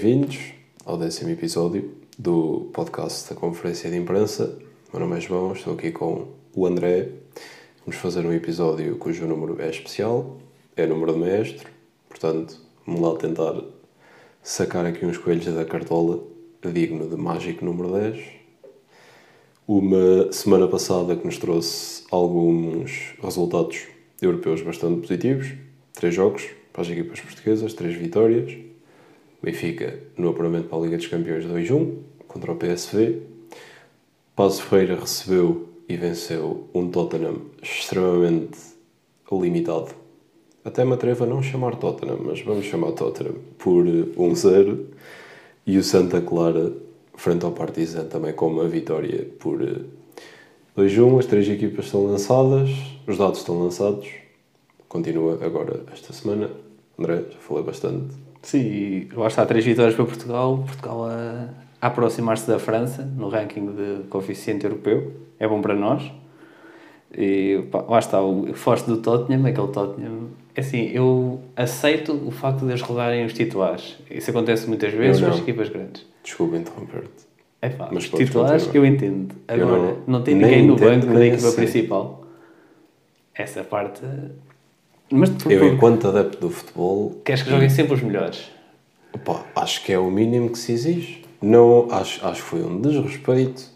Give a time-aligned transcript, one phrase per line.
[0.00, 0.52] Bem-vindos
[0.86, 4.56] ao décimo episódio do podcast da Conferência de Imprensa.
[4.92, 7.08] Meu nome é João, estou aqui com o André.
[7.84, 10.38] Vamos fazer um episódio cujo número é especial,
[10.76, 11.66] é número de mestre,
[12.08, 13.60] portanto, vamos lá tentar
[14.40, 16.22] sacar aqui uns coelhos da cartola
[16.62, 18.24] digno de mágico número 10.
[19.66, 23.88] Uma semana passada que nos trouxe alguns resultados
[24.22, 25.54] europeus bastante positivos.
[25.92, 28.67] Três jogos para as equipas portuguesas, três vitórias.
[29.42, 31.94] Benfica no apuramento para a Liga dos Campeões 2-1
[32.26, 33.22] contra o PSV.
[34.34, 38.58] Passo Ferreira recebeu e venceu um Tottenham extremamente
[39.30, 39.90] limitado.
[40.64, 44.84] Até me atrevo a não chamar Tottenham, mas vamos chamar Tottenham por 1-0.
[45.66, 46.72] E o Santa Clara
[47.14, 49.60] frente ao Partizan também com uma vitória por
[50.76, 51.18] 2-1.
[51.18, 52.70] As três equipas estão lançadas,
[53.06, 54.08] os dados estão lançados.
[54.88, 56.50] Continua agora esta semana.
[56.98, 60.64] André, já falei bastante Sim, lá está, três vitórias para Portugal.
[60.66, 61.48] Portugal a,
[61.80, 65.12] a aproximar-se da França no ranking de coeficiente europeu.
[65.38, 66.10] É bom para nós.
[67.16, 70.28] E pá, lá está, o forte do Tottenham, aquele Tottenham.
[70.54, 73.96] É assim, eu aceito o facto de eles rodarem os titulares.
[74.10, 76.04] Isso acontece muitas vezes com as equipas grandes.
[76.22, 77.28] Desculpa interromper-te.
[77.60, 78.86] É pá, os titulares continuar.
[78.86, 79.34] eu entendo.
[79.48, 82.24] Agora, eu não, não tem ninguém no banco da equipa principal.
[83.34, 84.02] Essa parte
[85.10, 87.20] mas eu, enquanto adepto do futebol.
[87.24, 88.50] Queres que joguem sempre os melhores?
[89.12, 91.24] Opa, acho que é o mínimo que se exige.
[91.40, 93.70] Não, acho, acho que foi um desrespeito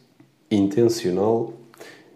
[0.50, 1.54] intencional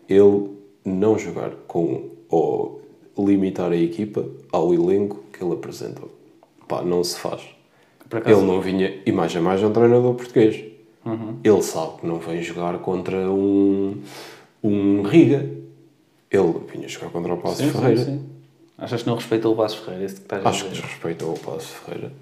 [0.08, 0.50] ele
[0.84, 2.82] não jogar com ou
[3.18, 6.10] limitar a equipa ao elenco que ele apresentou.
[6.68, 7.42] Pá, não se faz.
[8.24, 9.00] Ele não vinha.
[9.04, 10.64] E mais a mais é um treinador português.
[11.04, 11.36] Uhum.
[11.42, 14.00] Ele sabe que não vem jogar contra um,
[14.62, 15.48] um Riga.
[16.30, 17.96] Ele vinha jogar contra o Passo Ferreira.
[17.96, 18.25] Sim, sim.
[18.78, 20.04] Achas que não respeitou o Passos Ferreira?
[20.04, 22.12] Esse que estás Acho que desrespeitou o Passos Ferreira.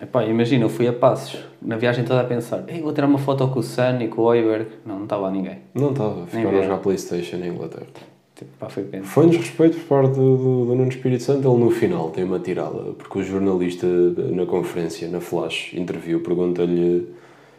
[0.00, 3.18] Epá, imagina, eu fui a Passos, na viagem toda a pensar, Ei, vou tirar uma
[3.18, 4.66] foto com o Sun e com o Oiberg.
[4.86, 5.58] Não, não estava lá ninguém.
[5.74, 7.86] Não estava, ficaram a jogar Playstation em Inglaterra.
[8.36, 9.04] Tipo, pá, foi pena.
[9.04, 11.48] Foi um desrespeito por parte do, do, do Nuno Espírito Santo.
[11.48, 17.08] Ele no final tem uma tirada, porque o jornalista na conferência, na Flash, interview, pergunta-lhe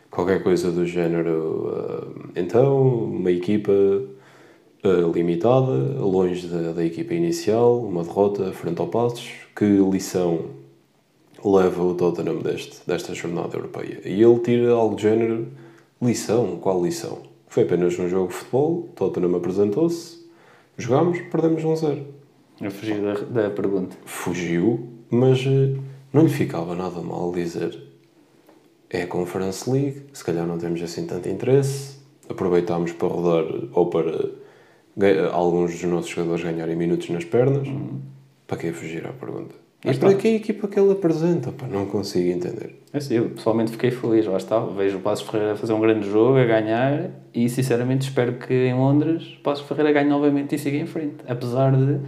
[0.09, 2.13] qualquer coisa do género.
[2.15, 3.73] Uh, então, uma equipa
[5.13, 9.29] limitada, longe da, da, equipa inicial, uma derrota frente ao Passos.
[9.55, 10.51] Que lição
[11.43, 14.01] leva o Tottenham deste, desta jornada europeia?
[14.05, 15.47] E ele tira algo de género:
[16.01, 16.57] lição?
[16.57, 17.23] Qual lição?
[17.47, 20.25] Foi apenas um jogo de futebol, Tottenham apresentou-se,
[20.77, 22.03] jogámos, perdemos 1-0.
[22.61, 23.97] Eu fugi da, da pergunta.
[24.05, 25.81] Fugiu, mas uh,
[26.13, 27.89] não lhe ficava nada mal dizer
[28.89, 31.97] é a Conference League, se calhar não temos assim tanto interesse,
[32.27, 34.31] aproveitámos para rodar ou para
[35.31, 37.67] alguns dos nossos jogadores ganharem minutos nas pernas.
[37.67, 37.99] Uhum.
[38.47, 39.55] Para que fugir à pergunta?
[39.85, 41.51] Mas para que a equipa que ele apresenta?
[41.51, 42.75] Pá, não consigo entender.
[42.91, 44.59] É assim, eu pessoalmente fiquei feliz, lá está.
[44.59, 48.73] Vejo o Passos Ferreira fazer um grande jogo, a ganhar, e sinceramente espero que em
[48.73, 51.17] Londres o Passos Ferreira ganhe novamente e siga em frente.
[51.27, 51.99] Apesar de,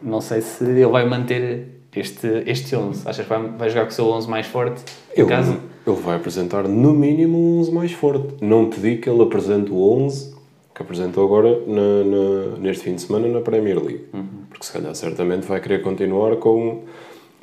[0.00, 3.08] não sei se ele vai manter este, este 11.
[3.08, 4.84] Achas que vai, vai jogar com o seu 11 mais forte?
[5.16, 5.58] Ele, caso?
[5.84, 8.44] ele vai apresentar no mínimo um 11 mais forte.
[8.44, 10.37] Não te digo que ele apresente o 11
[10.78, 14.04] que apresentou agora na, na, neste fim de semana na Premier League.
[14.14, 14.44] Uhum.
[14.48, 16.84] Porque se calhar certamente vai querer continuar com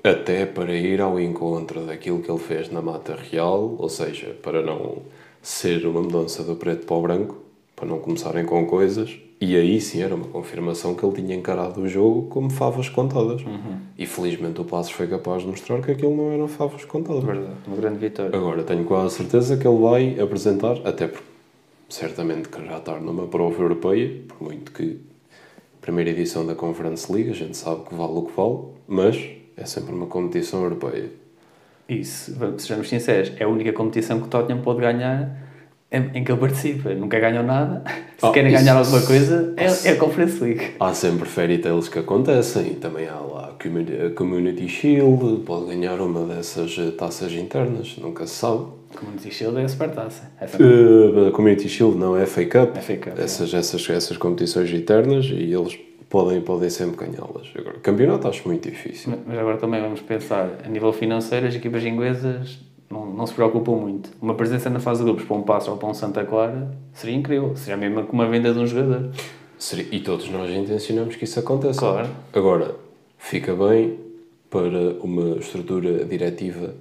[0.02, 4.62] até para ir ao encontro daquilo que ele fez na Mata Real, ou seja, para
[4.62, 5.00] não
[5.42, 7.38] ser uma mudança do preto para o branco,
[7.76, 9.20] para não começarem com coisas.
[9.42, 13.42] E aí sim era uma confirmação que ele tinha encarado o jogo como favas contadas.
[13.42, 13.80] Uhum.
[13.98, 17.22] E felizmente o Passos foi capaz de mostrar que aquilo não eram favas contadas.
[17.22, 18.34] Verdade, uma grande vitória.
[18.34, 21.35] Agora tenho quase certeza que ele vai apresentar, até porque
[21.90, 25.00] certamente quererá estar numa prova europeia, por muito que
[25.82, 29.24] primeira edição da Conference League, a gente sabe que vale o que vale, mas
[29.56, 31.12] é sempre uma competição europeia.
[31.88, 35.46] Isso, sejamos sinceros, é a única competição que o Tottenham pode ganhar
[35.92, 36.94] em, que ele participa.
[36.94, 37.84] Nunca ganham nada.
[38.18, 40.76] Se oh, querem isso, ganhar alguma coisa, é, é a Conference League.
[40.80, 42.72] Há sempre fairy tales que acontecem.
[42.72, 48.36] E também há lá a Community Shield, pode ganhar uma dessas taças internas, nunca se
[48.36, 48.66] sabe.
[48.96, 50.32] Community Shield é a supertaça.
[50.60, 52.76] Uh, a Community Shield não é a Fake Cup.
[52.78, 53.58] É fake up essas, é.
[53.58, 55.78] essas, essas competições internas e eles
[56.10, 57.52] podem, podem sempre ganhá-las.
[57.58, 59.12] Agora, campeonato acho muito difícil.
[59.12, 62.60] Mas, mas agora também vamos pensar, a nível financeiro, as equipas inglesas
[62.90, 64.10] não, não se preocupam muito.
[64.22, 67.16] Uma presença na fase de grupos para um Passo ou para um Santa Clara seria
[67.16, 67.56] incrível.
[67.56, 69.10] Seria mesmo como uma venda de um jogador.
[69.58, 71.80] Seria, e todos nós intencionamos que isso aconteça.
[71.80, 72.10] Claro.
[72.34, 72.76] Agora,
[73.18, 74.00] fica bem
[74.50, 76.74] para uma estrutura diretiva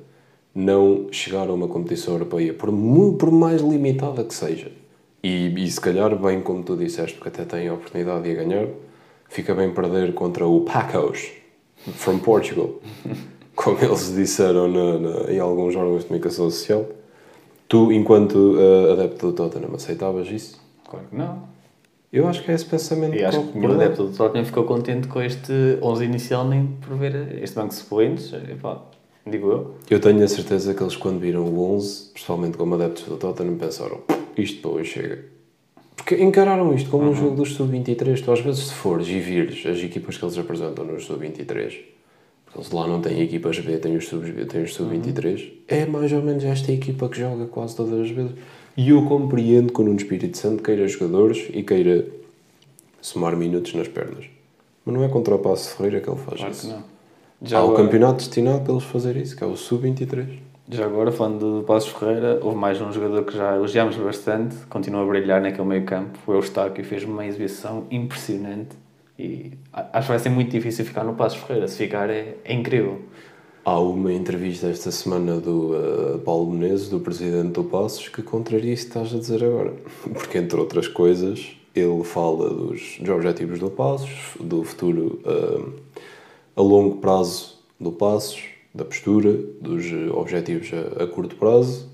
[0.55, 2.71] não chegar a uma competição europeia, por,
[3.19, 4.71] por mais limitada que seja.
[5.23, 8.35] E, e se calhar, bem como tu disseste, porque até tem a oportunidade de a
[8.35, 8.69] ganhar,
[9.29, 11.31] fica bem perder contra o Pacos,
[11.95, 12.75] from Portugal.
[13.55, 16.87] como eles disseram na, na, em alguns órgãos de comunicação social.
[17.69, 20.61] Tu, enquanto uh, adepto do Tottenham, aceitavas isso?
[20.89, 21.55] Claro que não.
[22.13, 25.09] Eu acho que é esse pensamento E acho que nenhum adepto do Tottenham ficou contente
[25.09, 28.33] com este 11 inicial nem por ver este banco de suplentes.
[28.33, 28.83] Epá,
[29.27, 29.75] digo eu.
[29.91, 33.57] Eu tenho a certeza que eles, quando viram o 11, principalmente como adeptos do Tottenham,
[33.57, 34.01] pensaram:
[34.37, 35.25] isto para hoje chega.
[35.97, 38.23] Porque encararam isto como um jogo dos sub-23.
[38.23, 41.73] Tu, às vezes, se fores e vires as equipas que eles apresentam nos sub-23,
[42.45, 46.13] porque eles lá não têm equipas B, têm os sub-B, têm os sub-23, é mais
[46.13, 48.33] ou menos esta equipa que joga quase todas as vezes.
[48.77, 52.07] E eu compreendo que o Nuno Espírito Santo queira jogadores e queira
[53.01, 54.27] somar minutos nas pernas.
[54.85, 56.67] Mas não é contra o Passo Ferreira que ele faz Claro isso.
[56.67, 56.94] que não.
[57.45, 60.39] Já Há o agora, campeonato destinado para eles fazer isso, que é o sub-23.
[60.71, 65.03] já agora, falando do Passos Ferreira, houve mais um jogador que já elogiámos bastante, continua
[65.03, 68.77] a brilhar naquele meio campo, o Eustáquio, fez uma exibição impressionante
[69.19, 71.69] e acho que vai ser muito difícil ficar no Passos Ferreira.
[71.69, 73.03] Se ficar é, é incrível.
[73.65, 78.73] Há uma entrevista esta semana do uh, Paulo Menezes, do presidente do Passos, que contraria
[78.73, 79.73] isso que estás a dizer agora.
[80.13, 85.73] Porque, entre outras coisas, ele fala dos, dos objetivos do Passos, do futuro uh,
[86.57, 88.43] a longo prazo do Passos,
[88.75, 91.89] da postura, dos uh, objetivos a, a curto prazo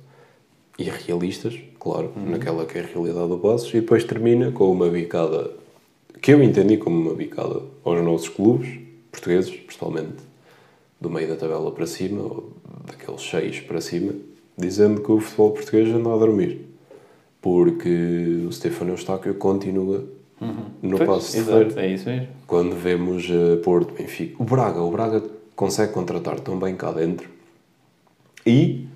[0.78, 4.88] e realistas, claro, naquela que é a realidade do Passos, e depois termina com uma
[4.88, 5.50] bicada
[6.20, 8.78] que eu entendi como uma bicada aos nossos clubes
[9.10, 10.16] portugueses, principalmente
[11.00, 12.52] do meio da tabela para cima, ou
[12.84, 14.12] daqueles seis para cima,
[14.56, 16.66] dizendo que o futebol português anda a dormir.
[17.40, 20.04] Porque o Stefano Eustáquio continua
[20.82, 22.28] no Pois, passo Exato, é isso mesmo.
[22.46, 25.22] Quando vemos uh, Porto, Benfica, o Braga, o Braga
[25.54, 27.28] consegue contratar tão bem cá dentro.
[28.46, 28.86] E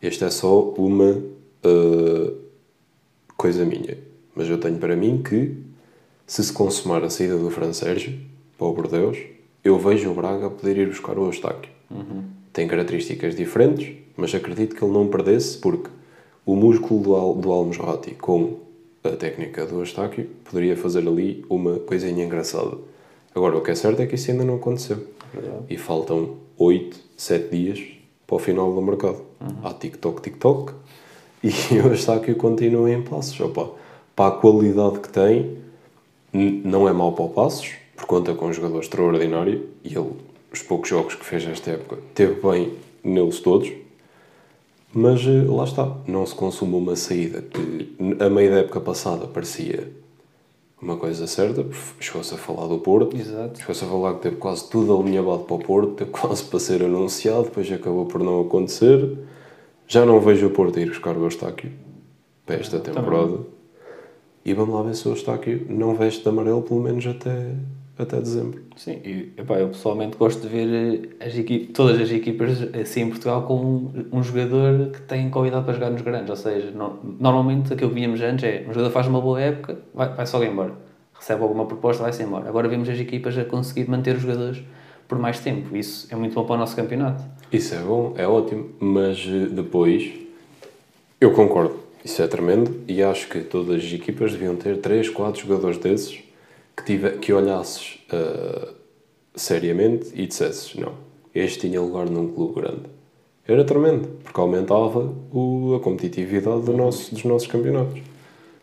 [0.00, 2.34] este é só uma uh,
[3.36, 3.98] coisa minha.
[4.34, 5.56] Mas eu tenho para mim que
[6.26, 8.18] se se consumar a saída do Fran Sérgio
[8.56, 9.18] para o Bordeaux,
[9.62, 11.72] eu vejo o Braga poder ir buscar o Eustáquio.
[12.52, 15.90] Tem características diferentes, mas acredito que ele não perdesse porque
[16.46, 18.63] o músculo do, Al do Almosrati com
[19.04, 22.78] a técnica do Eustáquio poderia fazer ali uma coisinha engraçada.
[23.34, 25.06] Agora, o que é certo é que isso ainda não aconteceu.
[25.32, 25.64] Verdade.
[25.68, 27.82] E faltam 8, 7 dias
[28.26, 29.20] para o final do mercado.
[29.62, 30.72] Há TikTok, TikTok.
[31.42, 31.48] E
[31.84, 33.38] o Eustáquio continua em passos.
[33.40, 33.70] Opa,
[34.16, 35.58] para a qualidade que tem,
[36.32, 39.68] não é mau para o passos, porque conta com um jogador extraordinário.
[39.84, 40.12] E ele,
[40.50, 42.72] os poucos jogos que fez esta época, teve bem
[43.02, 43.70] neles todos.
[44.94, 49.26] Mas eh, lá está, não se consuma uma saída que a meio da época passada
[49.26, 49.92] parecia
[50.80, 51.66] uma coisa certa,
[51.98, 55.58] chegou-se a falar do Porto, chegou-se a falar que teve quase tudo alinhavado para o
[55.58, 59.18] Porto, teve quase para ser anunciado, depois acabou por não acontecer.
[59.88, 61.72] Já não vejo o Porto ir buscar o Eustáquio
[62.46, 63.40] para esta temporada.
[64.44, 67.54] E vamos lá ver se o Eustáquio não veste de amarelo pelo menos até,
[67.98, 68.60] até dezembro.
[68.76, 73.02] Sim, e epá, eu pessoalmente gosto de ver eh, as equi- todas as equipas assim
[73.02, 76.30] em Portugal com um, um jogador que tem qualidade para jogar nos grandes.
[76.30, 79.78] Ou seja, no- normalmente aquilo que víamos antes é um jogador faz uma boa época,
[79.94, 80.72] vai, vai só embora.
[81.14, 82.48] Recebe alguma proposta, vai-se embora.
[82.48, 84.60] Agora vemos as equipas a conseguir manter os jogadores
[85.06, 85.76] por mais tempo.
[85.76, 87.22] Isso é muito bom para o nosso campeonato.
[87.52, 90.10] Isso é bom, é ótimo, mas eh, depois
[91.20, 95.40] eu concordo, isso é tremendo e acho que todas as equipas deviam ter 3, 4
[95.46, 96.23] jogadores desses
[96.76, 98.68] que, tive, que olhasses eh,
[99.34, 100.94] seriamente e dissesses: não,
[101.34, 102.94] este tinha lugar num clube grande.
[103.46, 108.00] Era tremendo, porque aumentava o, a competitividade do nosso, dos nossos campeonatos.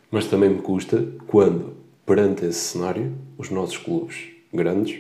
[0.10, 1.74] Mas também me custa quando,
[2.06, 5.00] perante esse cenário, os nossos clubes grandes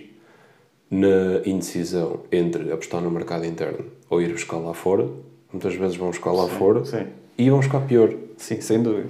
[0.89, 5.07] na indecisão entre apostar no mercado interno ou ir buscar lá fora,
[5.51, 7.07] muitas vezes vão buscar lá fora sim.
[7.37, 8.13] e vão buscar pior.
[8.37, 9.09] Sim, sem dúvida.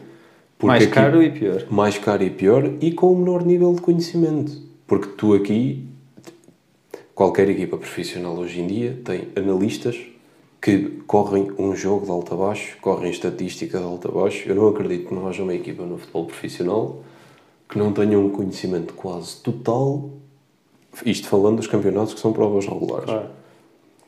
[0.67, 1.65] Mais aqui- caro e pior.
[1.69, 4.51] Mais caro e pior e com o menor nível de conhecimento.
[4.87, 5.85] Porque tu aqui,
[7.15, 9.97] qualquer equipa profissional hoje em dia tem analistas
[10.61, 14.47] que correm um jogo de alto a baixo, correm estatística de alto a baixo.
[14.47, 17.03] Eu não acredito que não haja uma equipa no futebol profissional
[17.67, 20.09] que não tenha um conhecimento quase total,
[21.05, 23.29] isto falando dos campeonatos que são provas regulares Claro.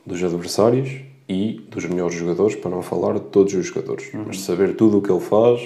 [0.05, 0.91] dos adversários
[1.29, 4.12] e dos melhores jogadores, para não falar de todos os jogadores.
[4.13, 5.62] Mas saber tudo o que ele faz,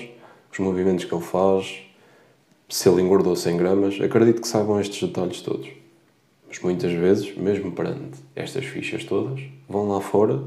[0.51, 1.81] os movimentos que ele faz,
[2.69, 5.69] se ele engordou 100 gramas, acredito que saibam estes detalhes todos.
[6.47, 10.41] Mas muitas vezes, mesmo perante estas fichas todas, vão lá fora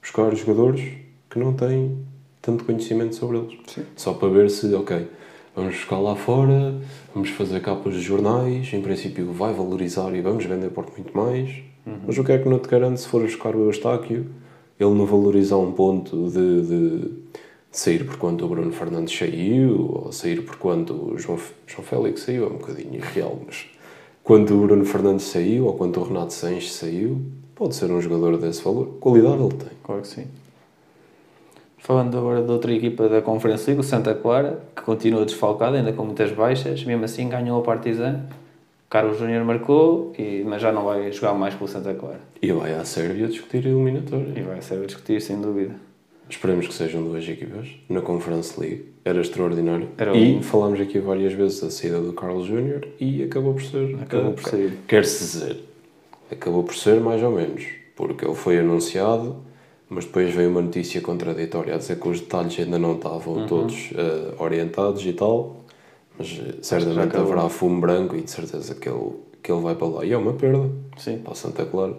[0.00, 0.82] buscar jogadores
[1.30, 1.98] que não têm
[2.40, 3.58] tanto conhecimento sobre eles.
[3.96, 5.08] Só para ver se, ok,
[5.54, 6.74] vamos buscar lá fora,
[7.14, 11.62] vamos fazer capas de jornais, em princípio vai valorizar e vamos vender por muito mais.
[12.06, 14.26] Mas o que é que não te garante se for buscar o Eustáquio,
[14.78, 17.10] ele não valorizar um ponto de, de
[17.72, 22.20] sair por quanto o Bruno Fernandes saiu, ou sair por quanto o João, João Félix
[22.20, 23.66] saiu, é um bocadinho irreal, mas
[24.22, 27.22] quanto o Bruno Fernandes saiu, ou quanto o Renato Sanches saiu,
[27.54, 28.98] pode ser um jogador desse valor.
[29.00, 29.68] Qualidade ele tem.
[29.82, 30.26] Claro que sim.
[31.78, 35.92] Falando agora de outra equipa da Conferência League, o Santa Clara, que continua desfalcado, ainda
[35.92, 38.20] com muitas baixas, mesmo assim ganhou a Partizan.
[38.88, 42.20] Carlos Júnior marcou, e, mas já não vai jogar mais pelo Santa Clara.
[42.40, 44.32] E vai à Sérvia discutir a eliminatória.
[44.36, 45.74] E vai ser a discutir, sem dúvida.
[46.28, 48.86] Esperemos que sejam duas equipas na Conference League.
[49.04, 49.88] Era extraordinário.
[49.98, 50.44] Era e lindo.
[50.44, 53.96] falámos aqui várias vezes da saída do Carlos Júnior e acabou por ser.
[54.00, 54.78] Acabou por sair.
[54.88, 55.56] Quer-se dizer,
[56.30, 57.64] acabou por ser mais ou menos.
[57.94, 59.36] Porque ele foi anunciado,
[59.90, 63.46] mas depois veio uma notícia contraditória a dizer que os detalhes ainda não estavam Uhum.
[63.46, 65.56] todos eh, orientados e tal.
[66.18, 69.10] Mas eh, certamente haverá fumo branco e de certeza que ele,
[69.42, 70.04] que ele vai para lá.
[70.06, 71.18] E é uma perda Sim.
[71.18, 71.94] para o Santa Clara.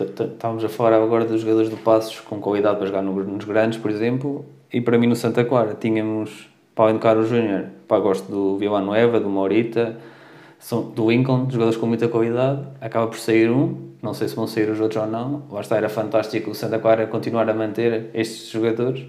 [0.00, 3.78] Estávamos a falar agora dos jogadores do Passos com qualidade para jogar no- nos grandes,
[3.78, 9.20] por exemplo, e para mim no Santa Clara tínhamos, do Carlos Júnior, gosto do Villanueva,
[9.20, 9.96] do Morita,
[10.94, 14.70] do Lincoln, jogadores com muita qualidade, acaba por sair um, não sei se vão sair
[14.70, 19.04] os outros ou não, está, era fantástico o Santa Clara continuar a manter estes jogadores,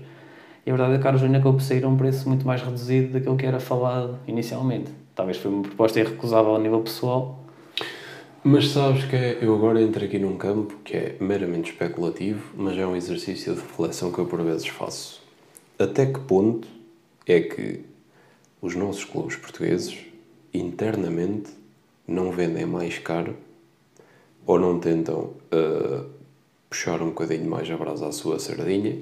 [0.65, 2.46] e a verdade é que o Carlos Júnior acabou por sair a um preço muito
[2.46, 4.91] mais reduzido daquilo que era falado inicialmente.
[5.15, 7.42] Talvez foi uma proposta irrecusável ao nível pessoal,
[8.45, 12.77] Mas sabes que é, eu agora entro aqui num campo que é meramente especulativo, mas
[12.77, 15.23] é um exercício de reflexão que eu por vezes faço.
[15.79, 16.67] Até que ponto
[17.25, 17.79] é que
[18.62, 19.97] os nossos clubes portugueses
[20.53, 21.51] internamente
[22.05, 23.38] não vendem mais caro
[24.45, 26.03] ou não tentam ah,
[26.69, 29.00] puxar um bocadinho mais a brasa à sua sardinha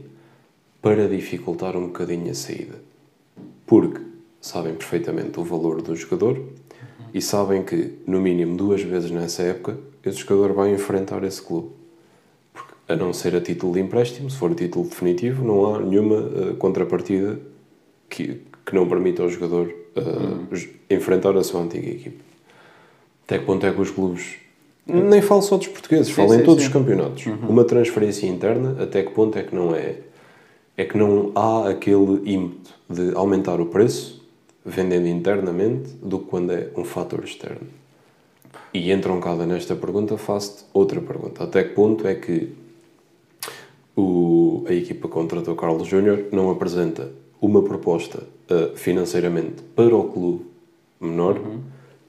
[0.84, 2.80] para dificultar um bocadinho a saída?
[3.66, 4.02] Porque
[4.40, 6.40] sabem perfeitamente o valor do jogador
[7.14, 11.70] e sabem que, no mínimo duas vezes nessa época, esse jogador vai enfrentar esse clube.
[12.54, 15.80] Porque, a não ser a título de empréstimo, se for a título definitivo, não há
[15.80, 17.40] nenhuma eh, contrapartida
[18.10, 19.74] que, que não permita ao jogador
[20.52, 22.20] j- enfrentar a sua antiga equipe.
[23.26, 24.36] Até que ponto é que os clubes.
[24.86, 26.68] Nem falo só dos portugueses, Sim, falo em sim, todos sim.
[26.68, 27.26] os campeonatos.
[27.48, 29.98] Uma transferência interna, até que ponto é que não é.
[30.76, 34.21] É que não há aquele ímpeto de aumentar o preço
[34.66, 37.68] vendendo internamente do que quando é um fator externo.
[38.74, 41.44] E entroncada nesta pergunta, faço-te outra pergunta.
[41.44, 42.54] Até que ponto é que
[43.96, 50.46] o, a equipa contratou Carlos Júnior não apresenta uma proposta uh, financeiramente para o clube
[51.00, 51.40] menor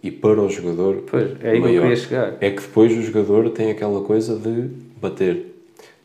[0.02, 1.82] e para o jogador Pois, é aí que eu maior?
[1.82, 2.36] queria chegar.
[2.40, 4.68] É que depois o jogador tem aquela coisa de
[5.00, 5.51] bater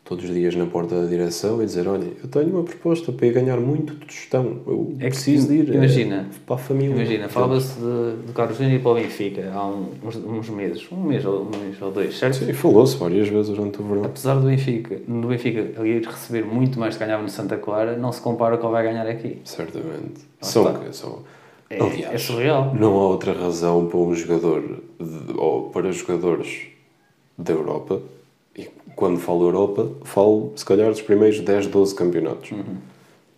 [0.08, 3.26] todos os dias na porta da direção e dizer: Olha, eu tenho uma proposta para
[3.26, 4.62] ir ganhar muito de gestão.
[4.66, 6.94] Eu É que, preciso de ir imagina, eh, para a família.
[6.94, 11.24] Imagina, falava-se de, de Carlos Júnior para o Benfica há uns, uns meses, um mês
[11.26, 12.36] ou, um mês ou dois, certo?
[12.36, 14.04] Sim, falou-se várias vezes durante o verão.
[14.04, 17.96] Apesar do Benfica, do Benfica ir receber muito mais do que ganhava no Santa Clara,
[17.96, 19.38] não se compara com o que vai ganhar aqui.
[19.44, 20.22] Certamente.
[20.40, 21.18] São, são,
[21.68, 22.74] É, aliás, é surreal.
[22.74, 24.62] não há outra razão para um jogador
[24.98, 26.62] de- ou para jogadores
[27.36, 28.00] da Europa.
[28.98, 32.50] Quando falo Europa, falo se calhar dos primeiros 10, 12 campeonatos.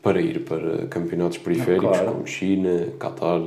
[0.03, 1.93] Para ir para campeonatos periféricos Uhum.
[2.05, 2.13] Claro.
[2.13, 3.43] como China, Qatar,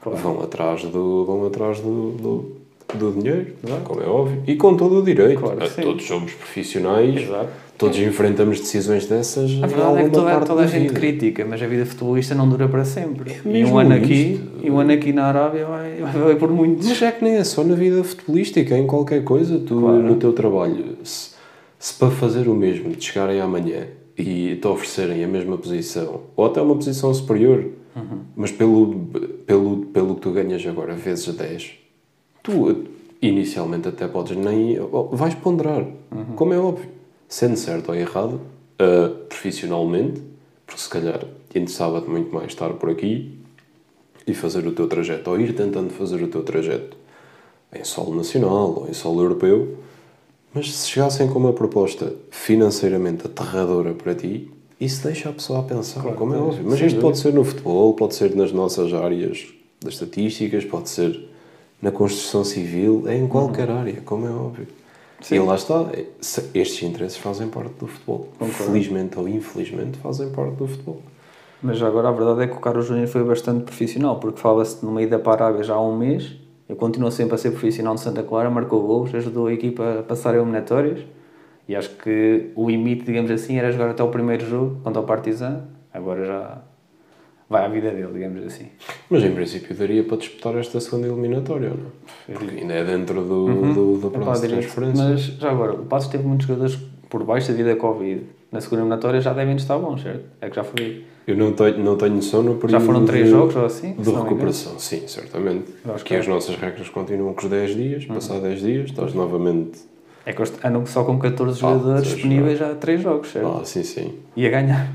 [0.00, 0.18] Claro.
[0.18, 2.55] vão atrás do vão atrás do, do,
[2.94, 3.46] do dinheiro,
[3.84, 5.40] como é óbvio, e com todo o direito.
[5.40, 5.82] Claro sim.
[5.82, 7.48] Todos somos profissionais, Exato.
[7.76, 10.94] todos enfrentamos decisões dessas A verdade é que toda, toda a gente vida.
[10.94, 13.32] critica, mas a vida futebolista não dura para sempre.
[13.44, 16.86] e mesmo um ano aqui, e um ano aqui na Arábia vai, vai por muitos.
[16.88, 20.02] Mas é que nem é só na vida futebolística, é em qualquer coisa, tu Claro.
[20.02, 21.30] no teu trabalho, se,
[21.78, 26.46] se para fazer o mesmo, te chegarem amanhã e te oferecerem a mesma posição, ou
[26.46, 27.64] até uma posição superior,
[27.96, 28.18] Uhum.
[28.36, 28.94] mas pelo,
[29.46, 31.72] pelo, pelo que tu ganhas agora, vezes 10,
[32.46, 32.84] tu
[33.20, 34.78] inicialmente até podes nem.
[35.12, 36.36] vais ponderar, Uhum.
[36.36, 36.88] como é óbvio,
[37.28, 38.40] sendo certo ou errado,
[38.78, 40.22] ah, profissionalmente,
[40.64, 41.24] porque se calhar
[41.54, 43.32] interessava-te muito mais estar por aqui
[44.26, 46.96] e fazer o teu trajeto, ou ir tentando fazer o teu trajeto
[47.74, 49.76] em solo nacional ou em solo europeu,
[50.54, 54.50] mas se chegassem com uma proposta financeiramente aterradora para ti,
[54.80, 56.64] isso deixa a pessoa a pensar, Claro, como é óbvio.
[56.66, 59.46] Mas isto pode ser no futebol, pode ser nas nossas áreas
[59.80, 61.28] das estatísticas, pode ser
[61.80, 64.66] na construção civil, em qualquer área, como é óbvio.
[64.68, 64.86] Uhum.
[65.20, 65.36] Sim.
[65.36, 65.86] E lá está,
[66.54, 68.28] estes interesses fazem parte do futebol.
[68.38, 68.64] Concordo.
[68.64, 71.00] Felizmente ou infelizmente fazem parte do futebol.
[71.62, 75.02] Mas agora a verdade é que o Carlos Júnior foi bastante profissional, porque fala-se numa
[75.02, 76.36] ida para a Arábia já há um mês.
[76.68, 80.02] Ele continua sempre a ser profissional de Santa Clara, marcou gols, ajudou a equipa a
[80.02, 81.00] passar eliminatórias.
[81.68, 85.04] E acho que o limite, digamos assim, era jogar até o primeiro jogo contra o
[85.04, 85.64] Partizan.
[85.92, 86.62] Agora já
[87.48, 88.66] vai à vida dele, digamos assim.
[89.08, 91.90] Mas em princípio daria para disputar esta segunda eliminatória, não?
[92.28, 92.32] é?
[92.38, 95.04] Porque ainda é dentro do, do, do prazo de transferência.
[95.04, 98.22] Mas já agora, o Passos teve muitos jogadores por baixo devido à Covid.
[98.50, 100.24] Na segunda eliminatória já devem estar bons, certo?
[100.40, 101.04] É que já foi.
[101.26, 103.92] Eu não tenho, não tenho noção no período Já foram três de, jogos ou assim?
[103.94, 104.78] de recuperação.
[104.78, 105.72] Sim, certamente.
[105.82, 106.16] Porque que é.
[106.16, 106.22] Uhum.
[106.22, 108.04] as nossas regras continuam com os 10 dias.
[108.04, 109.80] Passar 10 dias, estás novamente
[110.24, 113.58] É que andam só com 14 jogadores três disponíveis já há 3 jogos, certo?
[113.60, 114.14] Ah, sim, sim.
[114.36, 114.88] E a ganhar.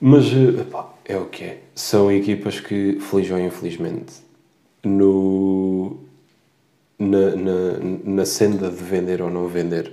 [0.00, 1.60] Mas, eh, pá, é o que é.
[1.74, 4.14] São equipas que, feliz ou infelizmente,
[4.84, 5.98] no,
[6.98, 9.92] na, na, na senda de vender ou não vender,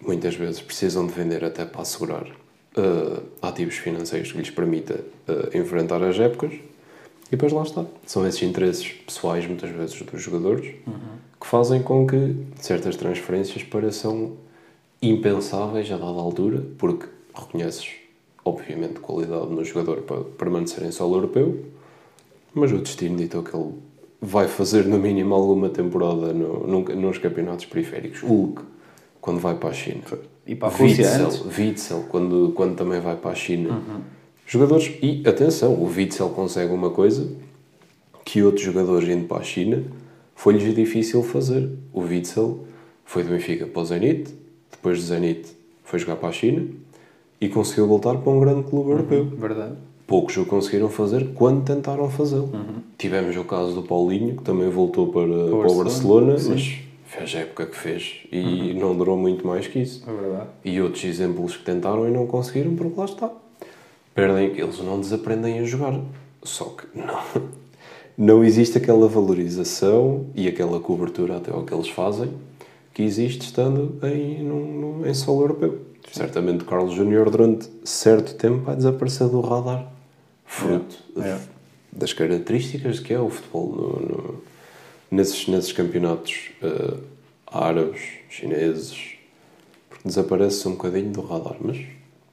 [0.00, 2.26] muitas vezes precisam de vender até para assegurar
[2.76, 6.52] eh, ativos financeiros que lhes permita eh, enfrentar as épocas.
[6.52, 7.84] E depois lá está.
[8.06, 10.74] São esses interesses pessoais, muitas vezes, dos jogadores,
[11.40, 14.32] que fazem com que certas transferências pareçam
[15.00, 17.88] impensáveis a dada altura, porque reconheces,
[18.50, 21.64] obviamente, qualidade no jogador para permanecer em solo europeu,
[22.52, 23.72] mas o destino ditou que ele
[24.20, 28.20] vai fazer, no mínimo, alguma temporada no, nos campeonatos periféricos.
[28.20, 28.62] Hulk,
[29.20, 30.02] quando vai para a China.
[30.46, 31.58] E para a Rússia Witzel, antes.
[31.58, 33.80] Witzel quando, quando também vai para a China.
[34.46, 37.30] Jogadores, e atenção, o Witzel consegue uma coisa
[38.24, 39.84] que outros jogadores indo para a China
[40.34, 41.70] foi-lhes difícil fazer.
[41.92, 42.64] O Witzel
[43.04, 44.34] foi do Benfica para o Zenit,
[44.70, 45.48] depois do Zenit
[45.84, 46.66] foi jogar para a China
[47.40, 49.24] e conseguiu voltar para um grande clube europeu.
[49.24, 49.74] Verdade.
[50.06, 52.50] Poucos o conseguiram fazer quando tentaram fazê-lo.
[52.98, 55.34] Tivemos o caso do Paulinho, que também voltou para, para
[55.70, 59.78] o Barcelona, Barcelona, mas fez a época que fez e não durou muito mais que
[59.78, 60.04] isso.
[60.08, 60.48] É verdade.
[60.64, 63.30] E outros exemplos que tentaram e não conseguiram, porque lá está.
[64.14, 65.98] Perdem, eles não desaprendem a jogar.
[66.42, 67.20] Só que não,
[68.18, 72.28] não existe aquela valorização e aquela cobertura até ao que eles fazem
[72.92, 75.78] que existe estando em, num, num- em solo europeu.
[76.12, 79.90] Certamente Carlos Júnior durante certo tempo vai desaparecer do radar.
[80.44, 81.38] Fruto de- É.
[81.92, 84.42] das características que é o futebol no, no-
[85.10, 86.96] nesses, nesses campeonatos eh,
[87.46, 89.14] árabes, chineses,
[89.88, 91.56] porque desaparece um bocadinho do radar.
[91.60, 91.78] Mas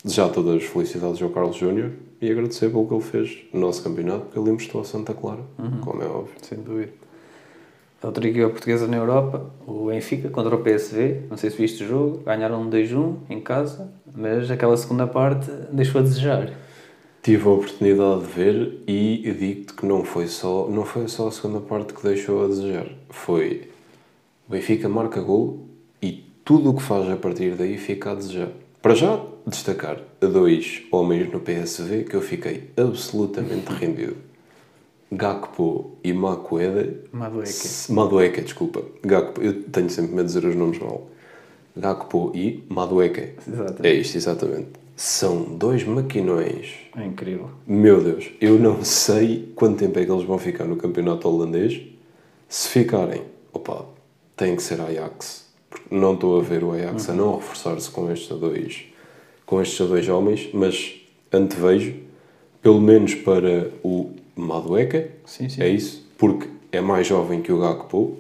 [0.04, 1.92] desejar todas as felicidades ao Carlos Júnior
[2.22, 5.42] e agradecer pelo que ele fez no nosso campeonato, porque ele emprestou a Santa Clara,
[5.82, 6.34] como é óbvio.
[6.42, 6.94] Sem dúvida.
[8.02, 11.22] A outra equipa portuguesa na Europa, o Benfica contra o PSV.
[11.30, 12.18] Não sei se viste o jogo.
[12.24, 16.54] Ganharam 2-1 em casa, mas aquela segunda parte deixou a desejar.
[17.24, 21.32] Tive a oportunidade de ver e digo-te que não foi, só, não foi só a
[21.32, 22.88] segunda parte que deixou a desejar.
[23.10, 23.70] Foi
[24.48, 25.68] o Benfica marca gol
[26.02, 28.50] e tudo o que faz a partir daí fica a desejar.
[28.82, 34.27] Para já, destacar dois homens no PSV que eu fiquei absolutamente rendido.
[35.12, 36.94] Gakpo e Makueda.
[37.12, 37.50] Madueque.
[37.50, 38.84] S- Madueque, desculpa.
[39.04, 41.08] Gakpo, eu tenho sempre medo de dizer os nomes mal.
[41.76, 43.30] Gakpo e Madueque.
[43.48, 43.86] Exato.
[43.86, 44.68] É isto, exatamente.
[44.96, 47.52] São dois maquinões É incrível.
[47.68, 51.80] meu Deus, eu não sei quanto tempo é que eles vão ficar no campeonato holandês.
[52.50, 53.22] Se ficarem,
[53.54, 53.86] opa,
[54.36, 55.46] tem que ser Ajax.
[55.70, 58.86] Porque não estou a ver o Ajax a não reforçar-se com estes dois,
[59.46, 60.96] com estes dois homens, mas
[61.32, 61.94] antevejo,
[62.62, 64.10] pelo menos para o
[64.42, 65.62] Madueca, Sim, sim.
[65.62, 68.18] é isso, porque é mais jovem que o Gakpo.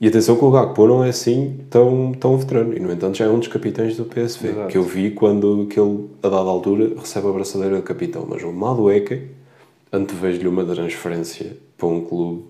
[0.00, 2.74] E atenção que o Gakpo não é assim tão, tão veterano.
[2.76, 4.48] E, no entanto, já é um dos capitães do PSV.
[4.48, 4.68] Exato.
[4.68, 8.26] Que eu vi quando que ele, a dada altura, recebe a braçadeira de capitão.
[8.28, 9.22] Mas o Madueca,
[9.92, 12.44] antevejo-lhe uma transferência para um clube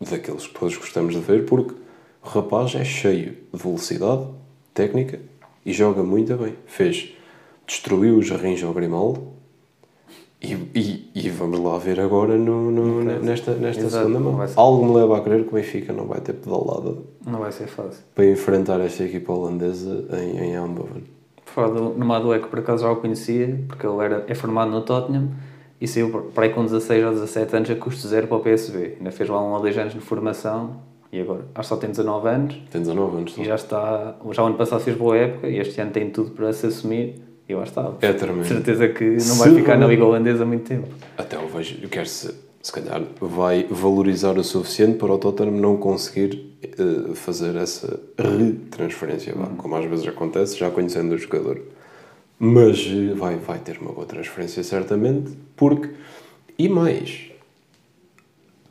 [0.00, 1.74] daqueles que todos gostamos de ver, porque
[2.22, 4.26] o rapaz é cheio de velocidade,
[4.72, 5.20] técnica
[5.64, 6.54] e joga muito bem.
[6.66, 7.10] Fez,
[7.66, 9.33] destruiu os Jarrins ao Grimaldo
[10.44, 14.46] e, e, e vamos lá ver agora no, no- nesta, nesta Exato, segunda mão.
[14.56, 17.66] Algo me leva a crer que o Benfica não vai ter pedalada Não vai ser
[17.66, 18.02] fácil.
[18.14, 21.04] para enfrentar esta equipa holandesa em, em Eindhoven.
[21.46, 24.82] Fora do, no Madueque, por acaso já o conhecia, porque ele era, é formado no
[24.82, 25.28] Tottenham
[25.80, 28.96] e saiu para aí com 16 ou 17 anos a custo zero para o PSV.
[28.98, 30.76] Ainda fez lá um ou dois anos de formação
[31.12, 33.38] e agora acho que só tem 19 anos Tem 19 anos.
[33.38, 34.16] e já está.
[34.32, 37.22] Já o ano passado fez boa época e este ano tem tudo para se assumir
[37.48, 37.92] e lá está.
[38.00, 38.46] É tremendo.
[38.46, 40.88] certeza que não Se- vai ficar na Liga Holandesa há muito tempo.
[41.18, 45.52] Até eu vejo, eu quero se, se calhar vai valorizar o suficiente para o Tottenham
[45.52, 51.60] não conseguir eh, fazer essa retransferência, vá, como às vezes acontece, já conhecendo o jogador.
[52.38, 55.90] Mas eh, vai, vai ter uma boa transferência, certamente, porque.
[56.58, 57.26] E mais,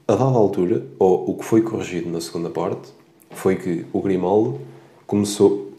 [0.08, 2.90] a dada altura, ou o que foi corrigido na segunda parte,
[3.32, 4.60] foi que o Grimaldo
[5.06, 5.72] começou.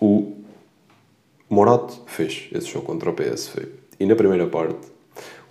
[0.00, 0.32] O
[1.50, 3.68] Morato fez esse jogo contra o PSV.
[3.98, 4.86] E na primeira parte,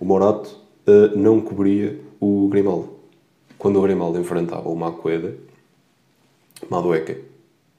[0.00, 0.56] o Morato
[0.86, 2.90] eh, não cobria o Grimaldo.
[3.58, 5.34] Quando o Grimaldo enfrentava o Macueda,
[6.70, 7.16] Madueca,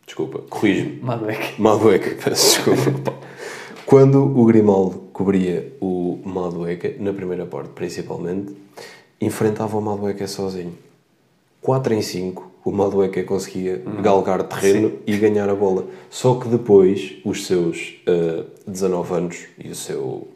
[0.06, 1.62] desculpa, corrijo-me, Madueque.
[1.62, 3.14] Madueca, peço desculpa.
[3.86, 8.56] Quando o Grimaldo cobria o Madueca, na primeira parte principalmente,
[9.20, 10.78] enfrentava o Madueca sozinho.
[11.62, 15.86] 4 em 5, o Madueca conseguia galgar terreno e ganhar a bola.
[16.10, 20.28] Só que depois, os seus eh, 19 anos e o seu,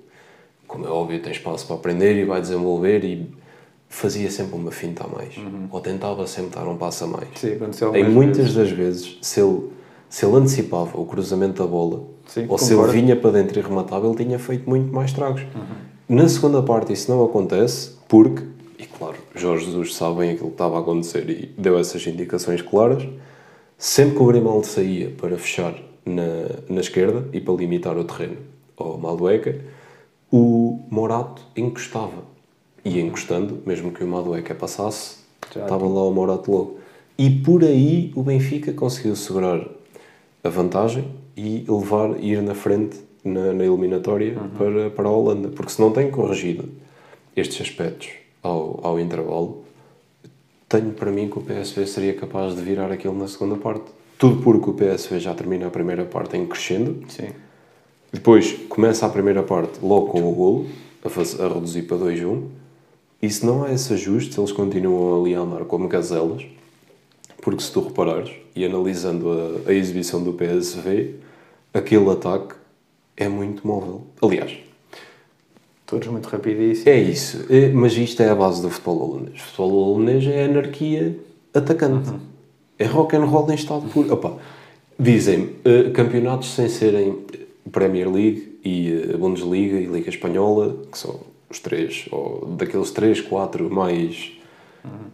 [0.67, 3.29] como é óbvio, tem espaço para aprender e vai desenvolver e
[3.89, 5.35] fazia sempre uma finta a mais.
[5.69, 7.27] Ou tentava sempre dar um passo a mais.
[7.35, 8.55] Sim, aconteceu Em muitas vezes.
[8.55, 9.69] das vezes, se ele,
[10.09, 12.93] se ele antecipava o cruzamento da bola, Sim, ou se ele concordo.
[12.93, 15.41] vinha para dentro e rematava, ele tinha feito muito mais tragos.
[16.09, 18.43] Na segunda parte isso não acontece porque,
[18.79, 22.61] e claro, Jorge Jesus sabe bem aquilo que estava a acontecer e deu essas indicações
[22.61, 23.03] claras,
[23.77, 28.37] sempre que o Grimaldo saía para fechar na, na esquerda e para limitar o terreno
[28.77, 29.59] ao Madueca,
[30.31, 32.31] o Morato encostava.
[32.85, 35.17] E encostando, mesmo que o Madueca passasse,
[35.53, 36.77] Já estava lá o Morato logo.
[37.17, 39.65] E por aí o Benfica conseguiu segurar
[40.43, 41.05] a vantagem
[41.37, 45.49] e levar, ir na frente na, na eliminatória para, para a Holanda.
[45.49, 46.69] Porque se não tem corrigido
[47.35, 49.63] estes aspectos ao, ao intervalo,
[50.69, 53.85] tenho para mim que o PSV seria capaz de virar aquilo na segunda parte.
[54.17, 57.29] Tudo porque o PSV já termina a primeira parte em crescendo, Sim.
[58.11, 60.67] depois começa a primeira parte logo com o golo,
[61.03, 62.43] a, faz- a reduzir para 2-1.
[63.21, 66.45] E se não há esse ajuste, eles continuam ali a andar como gazelas.
[67.41, 69.29] Porque se tu reparares, e analisando
[69.65, 71.15] a, a exibição do PSV,
[71.73, 72.55] aquele ataque
[73.17, 74.03] é muito móvel.
[74.21, 74.53] Aliás,
[75.93, 76.87] Todos muito rapidíssimos.
[76.87, 77.45] é isso.
[77.49, 79.39] É- mas isto é a base do futebol holandês.
[79.39, 81.19] O futebol holandês é anarquia
[81.53, 82.09] atacante.
[82.79, 84.11] É rock and roll em estado puro.
[84.11, 84.37] Opa,
[84.97, 87.19] dizem eh, campeonatos sem serem
[87.71, 93.21] Premier League e eh, Bundesliga e Liga Espanhola, que são os três, ou daqueles três,
[93.21, 94.31] quatro mais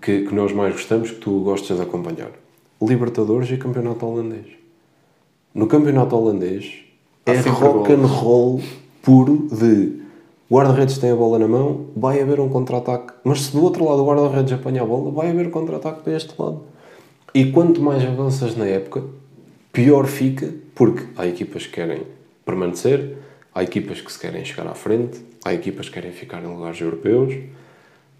[0.01, 2.31] que, que nós mais gostamos, que tu gostas de acompanhar.
[2.81, 4.45] Libertadores e Campeonato Holandês.
[5.53, 6.85] No Campeonato Holandês
[7.25, 8.61] é rock and roll
[9.01, 9.98] puro de
[10.51, 13.13] guarda-redes tem a bola na mão, vai haver um contra-ataque.
[13.23, 16.33] Mas se do outro lado o guarda-redes apanha a bola, vai haver contra-ataque para este
[16.39, 16.63] lado.
[17.33, 19.03] E quanto mais avanças na época,
[19.71, 22.01] pior fica, porque há equipas que querem
[22.43, 23.17] permanecer,
[23.53, 26.81] há equipas que se querem chegar à frente, há equipas que querem ficar em lugares
[26.81, 27.35] europeus.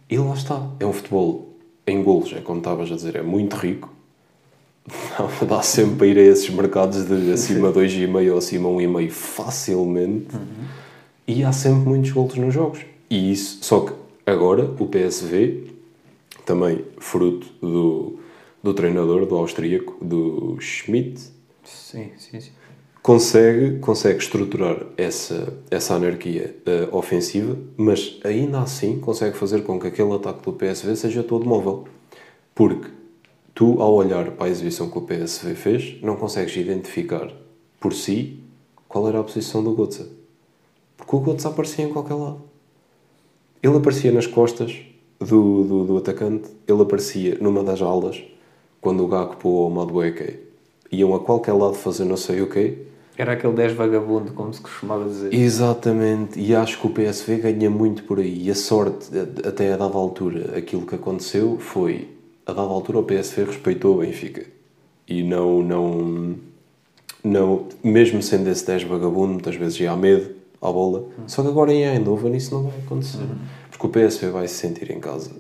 [0.10, 0.68] E lá está.
[0.80, 1.50] É um futebol
[1.88, 3.92] em golos, é como estavas a dizer, é muito rico.
[5.48, 10.36] Dá sempre para ir a esses mercados de acima 2,5 ou acima 1,5 facilmente.
[11.30, 12.80] E há sempre muitos golos nos jogos.
[13.08, 13.94] E isso, só que
[14.26, 15.68] agora o PSV,
[16.44, 18.20] também fruto do,
[18.64, 21.22] do treinador, do austríaco, do Schmidt,
[21.64, 22.50] Sim, sim, sim.
[23.04, 29.86] consegue, consegue estruturar essa, essa anarquia eh, ofensiva, mas ainda assim consegue fazer com que
[29.86, 31.88] aquele ataque do PSV seja todo móvel.
[32.56, 32.90] Porque
[33.54, 37.32] tu, ao olhar para a exibição que o PSV fez, não consegues identificar
[37.80, 38.40] por si
[38.88, 40.18] qual era a posição do Götze.
[41.10, 42.42] Porque o Götze aparecia em qualquer lado.
[43.64, 44.80] Ele aparecia nas costas
[45.20, 48.24] do, do, do atacante, ele aparecia numa das alas,
[48.80, 50.38] quando o Gakpo ou o Madueke
[50.92, 52.78] iam a qualquer lado fazer não sei o quê,
[53.18, 55.34] Era aquele 10 vagabundo, como se costumava dizer.
[55.34, 58.46] Exatamente, e acho que o PSV ganha muito por aí.
[58.46, 59.10] E a sorte,
[59.46, 62.08] até a dada altura, aquilo que aconteceu foi,
[62.46, 64.46] a dada altura, o PSV respeitou o Benfica.
[65.08, 66.36] E não, não,
[67.24, 71.06] não mesmo sendo esse 10 vagabundo, muitas vezes ia a medo, à bola.
[71.28, 73.26] Só que agora em Eindhoven isso não vai acontecer.
[73.70, 75.32] Porque o PSV vai se sentir em casa.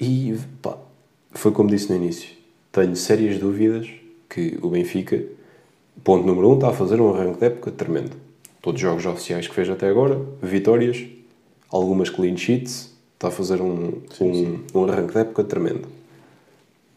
[0.00, 0.76] E, pá,
[1.32, 2.30] foi como disse no início,
[2.70, 3.88] tenho sérias dúvidas
[4.28, 5.22] que o Benfica,
[6.04, 8.16] ponto número um, está a fazer um arranque de época tremendo.
[8.60, 11.04] Todos os jogos oficiais que fez até agora, vitórias,
[11.70, 15.88] algumas clean sheets, está a fazer um, um, um arranque de época tremendo.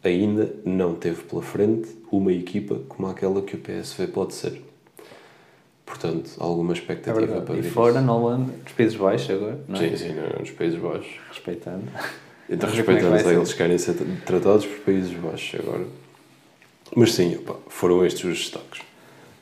[0.02, 4.69] Ainda não teve pela frente uma equipa como aquela que o PSV pode ser.
[5.90, 7.46] Portanto, alguma É expectativa verdade.
[7.46, 8.00] para E ver fora, isso.
[8.02, 9.88] na Holanda, dos Países Baixos agora, não é?
[9.88, 11.12] Sim, sim, não, nos Países Baixos.
[11.28, 11.82] Respeitando.
[12.48, 13.34] Então, é que respeitando ser.
[13.34, 15.84] eles querem ser tratados por Países Baixos agora.
[16.96, 18.82] Mas sim, opá, foram estes os destaques.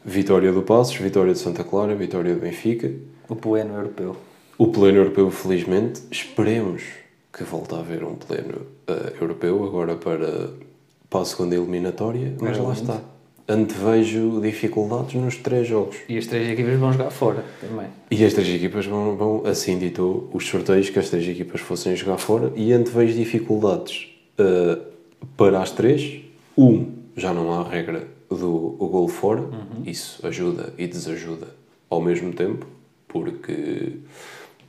[0.05, 2.91] Vitória do Passos, vitória de Santa Clara, vitória do Benfica.
[3.29, 4.17] O pleno europeu.
[4.57, 6.83] O pleno europeu, felizmente, esperemos
[7.33, 10.51] que volte a haver um pleno eh, europeu agora para,
[11.11, 13.01] para a segunda eliminatória, mas Era lá está.
[13.49, 15.97] Antevejo dificuldades nos três jogos.
[16.07, 17.87] E as três equipas vão jogar fora também.
[18.11, 21.97] E as três equipas vão, vão assim ditou os sorteios que as três equipas fossem
[21.97, 24.79] jogar fora e antevejo dificuldades eh,
[25.37, 26.21] para as três.
[26.59, 29.43] Um, já não há regra do o gol fora,
[29.87, 31.49] isso ajuda e desajuda
[31.89, 32.67] ao mesmo tempo,
[33.07, 33.95] porque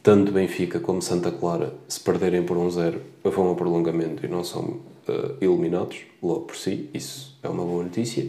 [0.02, 4.44] tanto Benfica como Santa Clara, se perderem por um zero, vão a prolongamento e não
[4.44, 8.26] são eh, eliminados logo por si, isso é uma boa notícia.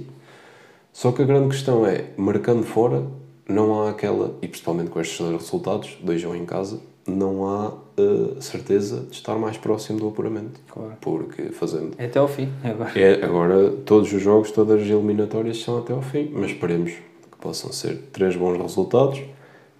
[0.92, 3.04] Só que a grande questão é, marcando fora,
[3.48, 7.72] não há aquela, e principalmente com estes dois resultados, 2 ou em casa, não há
[7.96, 10.60] eh, certeza de estar mais próximo do apuramento.
[10.68, 10.96] Claro.
[11.00, 11.92] Porque fazendo.
[11.98, 12.98] É até ao fim, agora.
[12.98, 17.38] É, agora, todos os jogos, todas as eliminatórias são até ao fim, mas esperemos que
[17.40, 19.20] possam ser três bons resultados.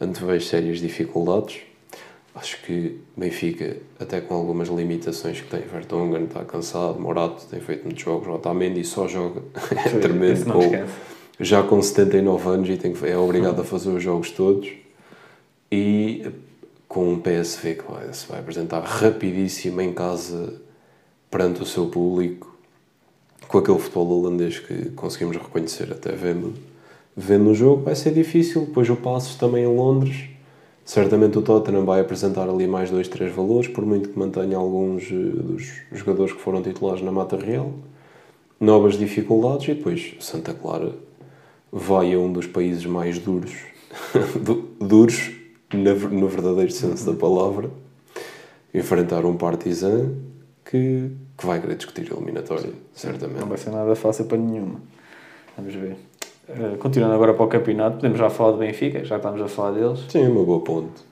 [0.00, 1.60] Antevejo sérias dificuldades.
[2.34, 7.84] Acho que Benfica, até com algumas limitações que tem, Vertonghen está cansado, Morato tem feito
[7.84, 9.42] muitos jogos, Otamendi só joga,
[9.84, 10.60] é tremendo, com,
[11.40, 14.70] já com 79 anos e tem é obrigado a fazer os jogos todos.
[15.72, 16.30] E
[16.86, 20.60] com um PSV que vai, se vai apresentar rapidíssimo em casa
[21.30, 22.56] perante o seu público,
[23.46, 26.54] com aquele futebol holandês que conseguimos reconhecer até vendo,
[27.16, 28.66] vendo o jogo, vai ser difícil.
[28.66, 30.29] Depois o Passos também em Londres.
[30.84, 35.04] Certamente o Tottenham vai apresentar ali mais dois, três valores, por muito que mantenha alguns
[35.04, 37.72] eh, dos jogadores que foram titulares na Mata Real.
[38.58, 40.92] Novas dificuldades e depois Santa Clara
[41.70, 43.54] vai a um dos países mais duros,
[44.80, 45.30] duros
[45.72, 47.70] no verdadeiro senso da palavra,
[48.74, 50.12] enfrentar um Partizan
[50.64, 53.40] que, que vai querer discutir a eliminatória, certamente.
[53.40, 54.80] Não vai ser nada fácil para nenhuma.
[55.56, 55.96] Vamos ver.
[56.50, 59.72] Uh, continuando agora para o campeonato, podemos já falar do Benfica, já estamos a falar
[59.72, 60.00] deles.
[60.08, 61.02] Sim, uma boa ponte.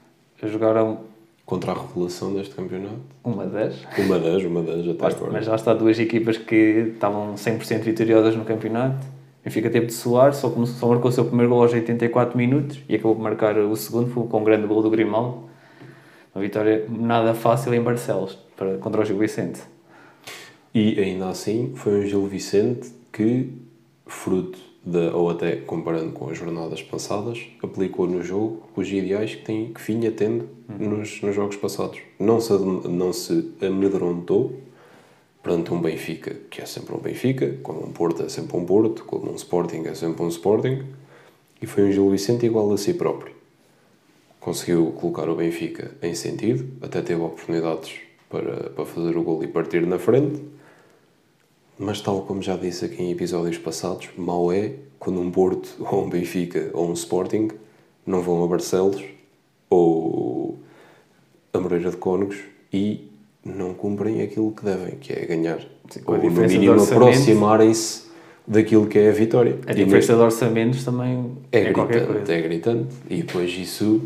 [0.43, 0.99] Jogaram
[1.47, 3.01] contra a revelação deste campeonato?
[3.23, 3.77] Uma das.
[3.97, 5.33] Uma das, uma das, até mas, agora.
[5.33, 9.07] Mas já está duas equipas que estavam 100% vitoriosas no campeonato.
[9.45, 12.97] Benfica teve de suar, só, só marcou o seu primeiro gol aos 84 minutos e
[12.97, 15.45] acabou por marcar o segundo com um grande gol do Grimaldo.
[16.35, 19.61] Uma vitória nada fácil em Barcelos para, contra o Gil Vicente.
[20.75, 23.53] E ainda assim foi um Gil Vicente que,
[24.07, 29.43] fruto de, ou até comparando com as jornadas passadas, aplicou no jogo os ideais que,
[29.43, 30.99] tem, que vinha tendo uhum.
[30.99, 32.01] nos, nos jogos passados.
[32.19, 34.55] Não se, não se amedrontou
[35.43, 39.05] perante um Benfica, que é sempre um Benfica, como um Porto é sempre um Porto,
[39.05, 40.83] como um Sporting é sempre um Sporting,
[41.61, 43.35] e foi um Gil Vicente igual a si próprio.
[44.41, 47.95] Conseguiu colocar o Benfica em sentido, até teve oportunidades
[48.31, 50.43] para, para fazer o gol e partir na frente,
[51.79, 56.05] mas tal como já disse aqui em episódios passados, mal é quando um Porto, ou
[56.05, 57.49] um Benfica, ou um Sporting
[58.05, 59.03] não vão a Barcelos
[59.71, 60.59] ou
[61.53, 62.39] a Moreira de Cónegos
[62.73, 63.09] e
[63.45, 65.61] não cumprem aquilo que devem, que é ganhar.
[65.89, 68.09] Sim, ou, no mínimo, aproximarem-se
[68.47, 69.59] daquilo que é a vitória.
[69.67, 72.95] A diferença de orçamentos também é, é gritante, é gritante.
[73.09, 74.03] E depois isso,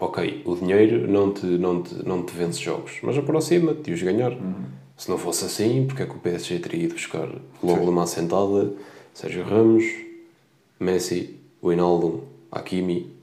[0.00, 4.02] ok, o dinheiro não te, não te, não te vence jogos, mas aproxima-te e os
[4.02, 4.32] ganhar.
[4.32, 4.54] Uhum.
[4.98, 7.28] Se não fosse assim, porque é que o PSG teria ido buscar
[7.62, 8.72] logo de uma assentada
[9.14, 9.84] Sérgio Ramos,
[10.78, 13.16] Messi, Wijnaldum, Hakimi,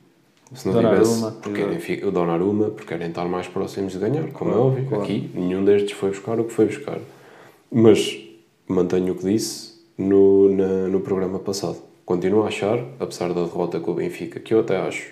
[0.53, 4.31] se não Donnarumma, tivesse, porque querem, o Donnarumma, porque querem estar mais próximos de ganhar,
[4.31, 4.85] como é claro, é óbvio.
[4.87, 5.03] Claro.
[5.03, 6.99] Aqui, nenhum destes foi buscar o que foi buscar.
[7.69, 8.19] Mas
[8.67, 11.77] mantenho o que disse no, na, no programa passado.
[12.05, 15.11] Continuo a achar, apesar da derrota com o Benfica, que eu até acho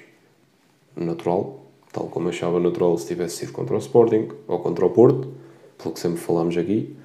[0.96, 1.60] natural,
[1.92, 5.34] tal como achava natural se tivesse sido contra o Sporting ou contra o Porto,
[5.78, 6.96] pelo que sempre falámos aqui,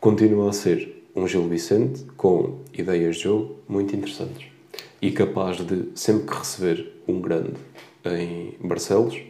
[0.00, 4.46] continua a ser um Gil Vicente com ideias de jogo muito interessantes
[5.00, 7.52] e capaz de, sempre que receber um grande
[8.04, 9.20] em Barcelos,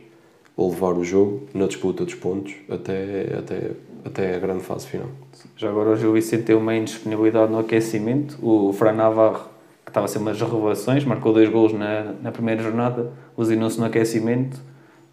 [0.56, 3.70] levar o jogo na disputa dos pontos até, até,
[4.04, 5.08] até a grande fase final.
[5.56, 8.38] Já agora o Gil Vicente teve uma indisponibilidade no aquecimento.
[8.40, 9.48] O Fran Navarro,
[9.84, 13.86] que estava a ser umas revelações, marcou dois gols na, na primeira jornada, lesionou-se no
[13.86, 14.60] aquecimento.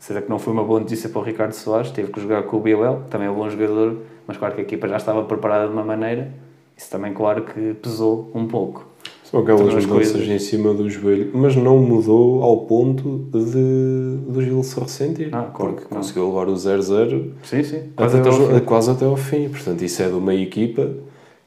[0.02, 1.92] Será que não foi uma boa notícia para o Ricardo Soares?
[1.92, 4.62] Teve que jogar com o Bilel, que também é um bom jogador, mas claro que
[4.62, 6.34] a equipa já estava preparada de uma maneira.
[6.76, 8.88] Isso também, claro, que pesou um pouco.
[9.24, 10.28] São aquelas mudanças coisas.
[10.28, 15.30] em cima do joelho, mas não mudou ao ponto de do Gil se ressentir.
[15.32, 16.02] Ah, claro, porque não.
[16.02, 17.84] conseguiu levar o 0-0 sim, sim.
[17.96, 19.50] Quase, até, ao, quase até ao fim.
[19.50, 20.90] Portanto, isso é de uma equipa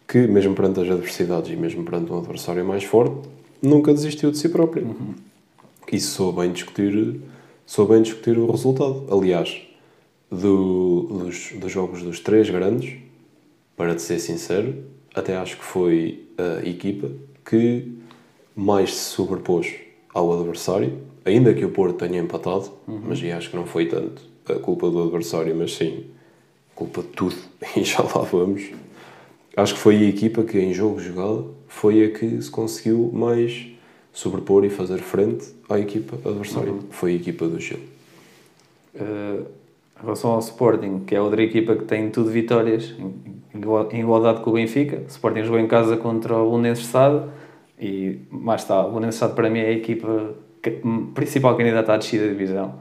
[0.07, 3.17] que, mesmo perante as adversidades e mesmo perante um adversário mais forte,
[3.61, 4.85] nunca desistiu de si próprio.
[4.85, 5.15] Uhum.
[5.91, 7.21] Isso sou bem discutir,
[7.67, 9.07] sou bem discutir o resultado.
[9.11, 9.63] Aliás,
[10.31, 12.99] do, dos, dos jogos dos três grandes,
[13.77, 17.11] para te ser sincero, até acho que foi a equipa
[17.45, 17.93] que
[18.55, 19.75] mais se sobrepôs
[20.13, 23.03] ao adversário, ainda que o Porto tenha empatado, uhum.
[23.09, 26.05] mas acho que não foi tanto a culpa do adversário, mas sim
[26.75, 27.37] culpa de tudo,
[27.77, 28.71] e já lá vamos.
[29.57, 33.69] Acho que foi a equipa que, em jogo jogado, foi a que se conseguiu mais
[34.13, 36.73] sobrepor e fazer frente à equipa adversária.
[36.73, 36.83] Uhum.
[36.91, 37.79] Foi a equipa do Gil.
[38.95, 39.47] Uh,
[39.99, 42.95] em relação ao Sporting, que é outra equipa que tem tudo vitórias,
[43.93, 44.99] em igualdade com o Benfica.
[44.99, 47.25] O Sporting jogou em casa contra o Belenenses Sade
[47.81, 50.35] e mais está, o Belenenses Sade para mim é a equipa
[51.15, 52.75] principal candidata à descida da divisão.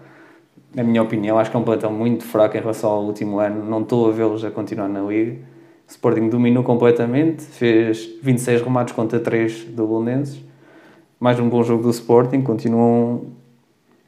[0.73, 3.63] Na minha opinião, acho que é um plantel muito fraco em relação ao último ano.
[3.63, 5.33] Não estou a vê-los a continuar na Liga.
[5.87, 10.41] O Sporting dominou completamente, fez 26 remates contra 3 do Belenenses.
[11.23, 13.27] Mais um bom jogo do Sporting, continuam...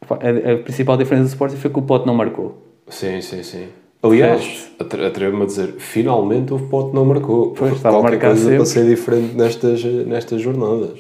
[0.10, 2.62] A, a principal diferença do Sporting foi que o Pote não marcou.
[2.90, 3.68] Sim, sim, sim.
[4.04, 7.52] Aliás, atrevo-me a dizer, finalmente o Pote não marcou.
[7.52, 8.56] Pois, estava Qualquer coisa sempre.
[8.58, 11.00] para ser diferente nestas, nestas jornadas.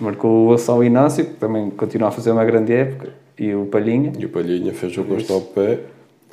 [0.00, 4.14] Marcou o Sal Inácio, que também continua a fazer uma grande época, e o Palhinha.
[4.18, 5.78] E o Palhinha fez o gosto ao pé.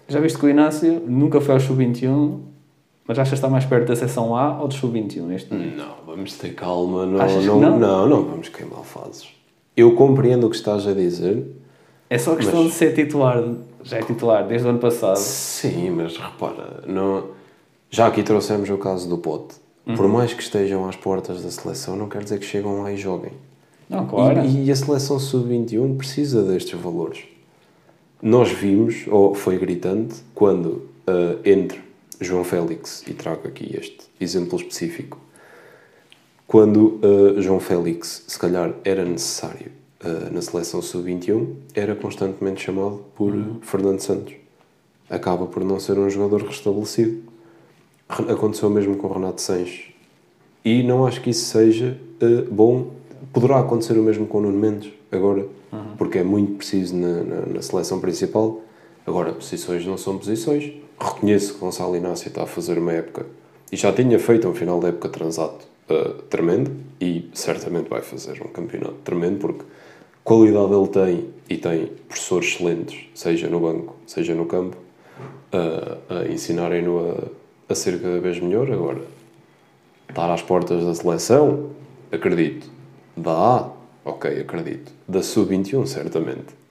[0.07, 2.39] Já viste que o Inácio nunca foi ao Sub-21
[3.07, 5.77] Mas achas que está mais perto da seção A ou do sub-21 neste momento?
[5.77, 7.05] Não, vamos ter calma.
[7.05, 7.79] Não, não, não?
[7.79, 9.27] não, não vamos queimar fases.
[9.77, 11.45] Eu compreendo o que estás a dizer.
[12.09, 13.43] É só questão Mas- de ser titular.
[13.83, 15.17] Já é titular desde o ano passado.
[15.17, 17.25] Sim, mas repara, não...
[17.91, 19.55] já aqui trouxemos o caso do Pote.
[19.85, 19.95] Uhum.
[19.95, 22.97] Por mais que estejam às portas da seleção, não quer dizer que chegam lá e
[22.97, 23.33] joguem.
[23.87, 24.43] Não, claro.
[24.43, 27.19] E, e a seleção sub-21 precisa destes valores.
[28.19, 31.84] Nós vimos, ou foi gritante, quando ah, entre
[32.21, 35.19] João Félix, e trago aqui este exemplo específico,
[36.47, 39.71] quando ah, João Félix, se calhar, era necessário
[40.03, 44.33] ah, na seleção sub-21, era constantemente chamado por Fernando Santos.
[45.09, 47.21] Acaba por não ser um jogador restabelecido.
[48.09, 49.85] Re- Aconteceu mesmo com Renato Sanches.
[50.63, 52.91] E não acho que isso seja eh, bom.
[53.31, 55.45] Poderá acontecer o mesmo com o Nuno Mendes, agora,
[55.97, 58.61] porque é muito preciso na, na, na seleção principal.
[59.05, 60.71] Agora, posições não são posições.
[60.99, 63.25] Reconheço que Gonçalo Inácio está a fazer uma época,
[63.71, 68.41] e já tinha feito um final de época transato eh, tremendo, e certamente vai fazer
[68.41, 69.63] um campeonato tremendo, porque
[70.23, 74.77] qualidade ele tem, e tem professores excelentes, seja no banco, seja no campo,
[75.51, 78.71] a, a ensinarem-no a, a ser cada vez melhor.
[78.71, 79.01] Agora,
[80.09, 81.71] estar às portas da seleção,
[82.11, 82.69] acredito.
[83.15, 83.69] Da A,
[84.03, 84.91] ok, acredito.
[85.07, 86.64] Da Sub-21, certamente.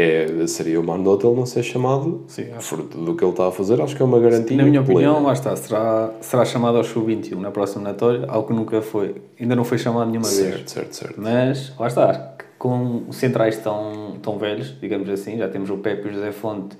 [0.00, 3.50] É, seria uma anedota ele não ser chamado, Sim, fruto do que ele está a
[3.50, 4.56] fazer, acho que é uma garantia.
[4.56, 5.26] Na minha opinião, plena.
[5.26, 9.56] lá está, será, será chamado ao sub-21 na próxima eliminatória, algo que nunca foi, ainda
[9.56, 10.36] não foi chamado nenhuma vez.
[10.36, 11.20] Certo, certo, certo.
[11.20, 16.06] Mas, lá está, com os centrais tão, tão velhos, digamos assim, já temos o Pepe
[16.06, 16.76] e o José Fonte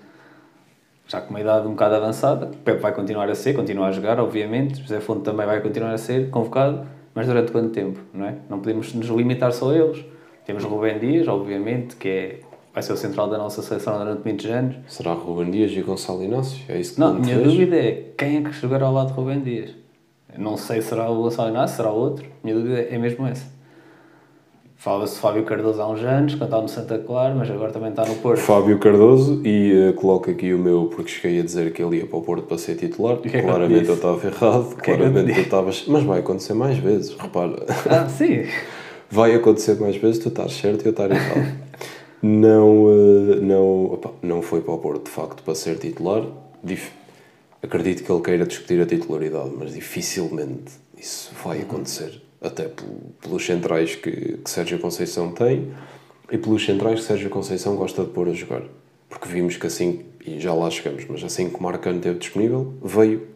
[1.08, 2.46] já com uma idade um bocado avançada.
[2.46, 4.80] O Pepe vai continuar a ser, continuar a jogar, obviamente.
[4.80, 8.34] O José Fonte também vai continuar a ser convocado, mas durante quanto tempo, não é?
[8.48, 10.04] Não podemos nos limitar só a eles.
[10.44, 12.40] Temos o Rubem Dias, obviamente, que é,
[12.72, 14.76] vai ser o central da nossa seleção durante muitos anos.
[14.88, 16.60] Será Ruben Dias e Gonçalo Inácio?
[16.68, 19.40] É isso que Não, minha dúvida é quem é que jogará ao lado de Rubem
[19.40, 19.70] Dias.
[20.32, 22.24] Eu Não sei se será o Gonçalo Inácio, será outro.
[22.44, 23.58] Minha dúvida é mesmo essa.
[24.80, 27.90] Fala-se de Fábio Cardoso há uns anos, quando estava no Santa Clara, mas agora também
[27.90, 28.38] está no Porto.
[28.38, 32.06] Fábio Cardoso e eh, coloco aqui o meu, porque cheguei a dizer que ele ia
[32.06, 33.16] para o Porto para ser titular.
[33.16, 33.90] que é que eu te Claramente disse?
[33.90, 35.40] eu estava errado, que é que eu te claramente tu disse?
[35.40, 35.84] estavas.
[35.88, 37.56] Mas vai acontecer mais vezes, repara.
[37.90, 38.44] Ah, sim.
[39.10, 41.50] Vai acontecer mais vezes, tu estás certo e eu estar errado.
[42.22, 46.24] não, eh, não, opa, não foi para o Porto de facto para ser titular.
[46.62, 46.92] Dif-
[47.62, 52.22] Acredito que ele queira discutir a titularidade, mas dificilmente isso vai acontecer.
[52.40, 55.72] Até pelo- pelos centrais que, que Sérgio Conceição tem
[56.30, 58.62] e pelos centrais que Sérgio Conceição gosta de pôr a jogar.
[59.08, 62.74] Porque vimos que assim, e já lá chegamos, mas assim que o Marcano esteve disponível,
[62.82, 63.26] veio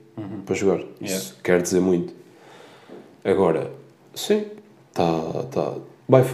[0.46, 0.84] para jogar.
[1.00, 2.14] Isso quer dizer muito.
[3.24, 3.72] Agora,
[4.14, 4.44] sim,
[4.92, 5.74] tá, tá.
[6.08, 6.24] Vai,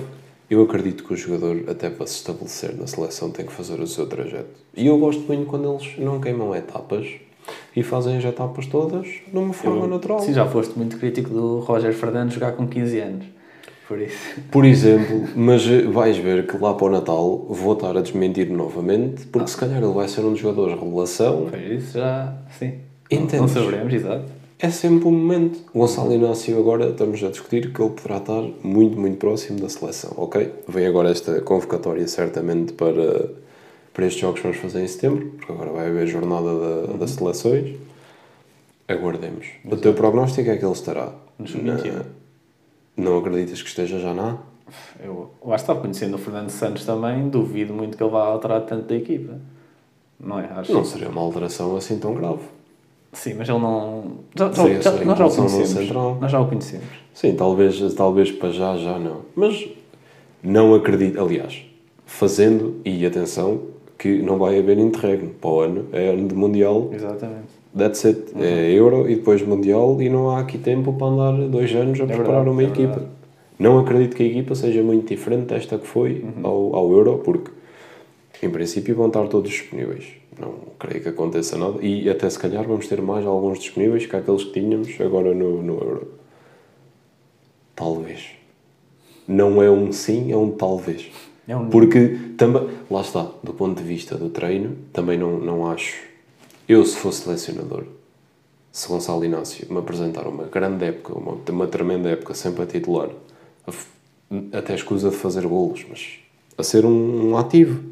[0.51, 3.87] eu acredito que o jogador, até para se estabelecer na seleção, tem que fazer o
[3.87, 4.49] seu trajeto.
[4.77, 7.07] E eu gosto muito quando eles não queimam etapas
[7.75, 10.21] e fazem as etapas todas de uma forma natural.
[10.21, 13.27] Sim, já foste muito crítico do Roger Fernandes jogar com 15 anos.
[13.87, 14.41] Por isso.
[14.51, 18.51] Por exemplo, mas eh, vais ver que lá para o Natal vou estar a desmentir
[18.51, 21.47] novamente, porque se calhar ele vai ser um dos jogadores de revelação.
[21.47, 22.35] Por isso já.
[22.59, 22.75] Sim.
[23.11, 23.41] Entendes?
[23.41, 24.38] Não saberemos, exato.
[24.59, 25.61] É sempre um momento.
[25.73, 29.69] O Gonçalo Inácio agora estamos a discutir que ele poderá estar muito, muito próximo da
[29.69, 30.53] seleção, ok?
[30.67, 33.31] Vem agora esta convocatória certamente para,
[33.95, 37.11] para estes jogos que vamos fazer em setembro, porque agora vai haver jornada da, das
[37.13, 37.77] seleções.
[38.89, 39.47] Aguardemos.
[39.65, 41.13] O teu prognóstico é que ele estará.
[41.39, 41.93] No sub-21.
[41.93, 42.05] na-
[42.97, 44.39] Não acreditas que esteja já na?
[45.03, 48.87] Eu, lá está, conhecendo o Fernando Santos também, duvido muito que ele vá alterar tanto
[48.89, 49.39] da equipa.
[50.19, 50.47] Não é?
[50.47, 52.41] Acho Não seria uma alteração assim tão grave.
[53.13, 54.05] Sim, mas ele não.
[54.37, 55.91] Já, já, Seria já- nós já o conhecemos.
[56.21, 56.87] Nós já o conhecemos.
[57.15, 59.23] Sim, talvez, talvez para já, já não.
[59.35, 59.67] Mas
[60.43, 61.21] não acredito.
[61.21, 61.63] Aliás,
[62.07, 63.61] fazendo, e atenção,
[63.99, 65.31] que não vai haver interregno.
[65.41, 67.49] Para o ano é ano de Mundial, Exatamente.
[67.77, 68.33] that's it.
[68.39, 72.05] É Euro e depois Mundial, e não há aqui tempo para andar dois anos a
[72.07, 72.89] preparar verdade, uma é equipa.
[72.93, 73.07] verdade.
[73.59, 77.51] Não acredito que a equipa seja muito diferente desta que foi ao, ao Euro, porque
[78.41, 80.05] em princípio vão estar todos disponíveis.
[80.39, 81.79] Não creio que aconteça nada.
[81.85, 85.63] E até se calhar vamos ter mais alguns disponíveis que aqueles que tínhamos agora no,
[85.63, 86.13] no Euro.
[87.75, 88.31] Talvez.
[89.27, 91.11] Não é um sim, é um talvez.
[91.47, 95.67] É um Porque também, lá está, do ponto de vista do treino, também não, não
[95.67, 95.97] acho.
[96.69, 97.85] Eu, se fosse selecionador,
[98.71, 103.09] se Gonçalo Inácio me apresentar uma grande época, uma, uma tremenda época sempre a titular,
[104.53, 106.19] até escusa de fazer golos, mas
[106.57, 107.83] a ser um, um ativo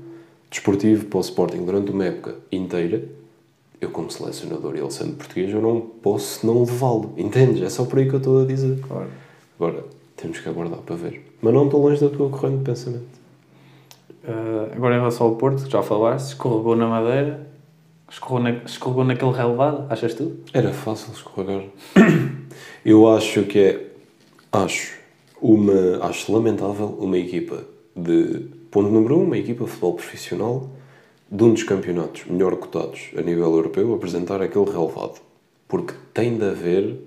[0.56, 3.04] desportivo para o Sporting durante uma época inteira,
[3.80, 7.12] eu, como selecionador, e ele sendo português, eu não posso não levá-lo.
[7.16, 7.62] Entendes?
[7.62, 8.80] É só por aí que eu estou a dizer.
[8.80, 9.08] Claro.
[9.58, 9.84] Agora,
[10.16, 11.22] temos que aguardar para ver.
[11.42, 13.16] Mas não estou longe da tua corrente de pensamento.
[14.24, 17.46] Uh, agora em relação ao Porto, que já falaste, escorregou na Madeira,
[18.10, 20.36] Escorregou, na, escorregou naquele relevado, achas tu?
[20.52, 21.64] Era fácil escorregar.
[22.84, 23.86] Eu acho que é.
[24.52, 24.96] Acho
[25.42, 25.98] uma.
[26.02, 27.64] Acho lamentável uma equipa
[27.96, 28.46] de.
[28.76, 30.68] Ponto número um, uma equipa de futebol profissional
[31.32, 35.18] de um dos campeonatos melhor cotados a nível europeu apresentar aquele relevado.
[35.66, 37.00] Porque tem de haver.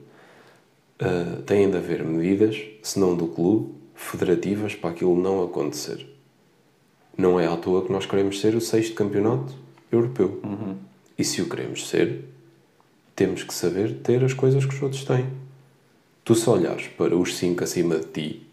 [1.00, 6.08] Uh, têm de haver medidas, se não do clube, federativas para aquilo não acontecer.
[7.16, 9.54] Não é à toa que nós queremos ser o sexto campeonato
[9.92, 10.40] europeu.
[10.44, 10.76] Uhum.
[11.20, 12.26] E se o queremos ser,
[13.16, 15.28] temos que saber ter as coisas que os outros têm.
[16.26, 18.49] Tu se olhares para os cinco acima de ti,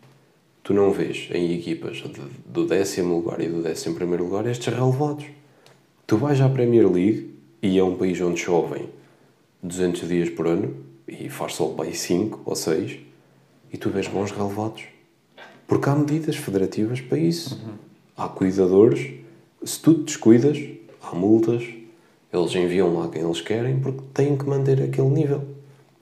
[0.67, 4.75] tu não vês em equipas de, do décimo lugar e do décimo primeiro lugar estes
[4.75, 5.25] relevados.
[6.09, 7.31] Tu vais à Premier League
[7.63, 8.89] e é um país onde chovem
[9.63, 10.75] 200 dias por ano
[11.07, 12.99] e faz sol para aí 5 ou 6
[13.73, 14.83] e tu vês bons relevados.
[15.69, 17.55] Porque há medidas federativas para isso.
[17.55, 17.75] Uhum.
[18.17, 19.13] Há cuidadores.
[19.63, 20.59] Se tu te descuidas,
[21.01, 21.63] há multas.
[22.33, 25.45] Eles enviam lá quem eles querem porque têm que manter aquele nível.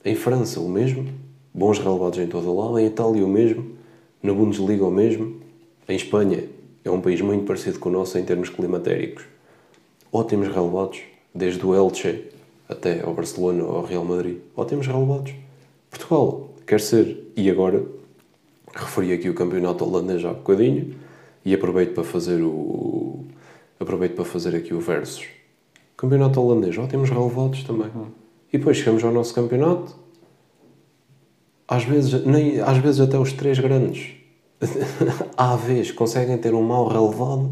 [0.03, 1.05] Em França, o mesmo.
[1.53, 2.79] Bons relevados em todo o lado.
[2.79, 3.74] Em Itália, o mesmo.
[4.25, 5.35] Na Bundesliga, o mesmo.
[5.87, 6.45] Em Espanha,
[6.83, 9.23] é um país muito parecido com o nosso em termos climatéricos.
[10.11, 11.01] Ótimos relevados.
[11.33, 12.23] Desde o Elche
[12.67, 14.37] até ao Barcelona ou ao Real Madrid.
[14.57, 15.31] Ótimos relevados.
[15.91, 17.85] Portugal quer ser, e agora
[18.73, 20.95] referi aqui o campeonato holandês há bocadinho
[21.45, 23.25] e aproveito para fazer o
[23.79, 25.27] aproveito para fazer aqui o versus
[25.95, 27.89] campeonato holandês ótimos relevados também
[28.51, 29.95] e depois chegamos ao nosso campeonato
[31.67, 34.13] às vezes nem às vezes até os três grandes
[35.35, 37.51] à vez conseguem ter um mau relevado.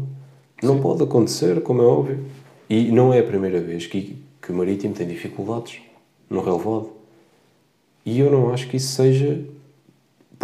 [0.62, 2.24] Não pode acontecer como é óbvio.
[2.68, 5.80] E não é a primeira vez que, que o Marítimo tem dificuldades
[6.30, 6.90] no relevado.
[8.06, 9.44] E eu não acho que isso seja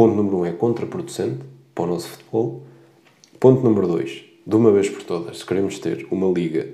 [0.01, 1.41] Ponto número um é contraproducente
[1.75, 2.63] para o nosso futebol.
[3.39, 6.71] Ponto número dois, de uma vez por todas, se queremos ter uma liga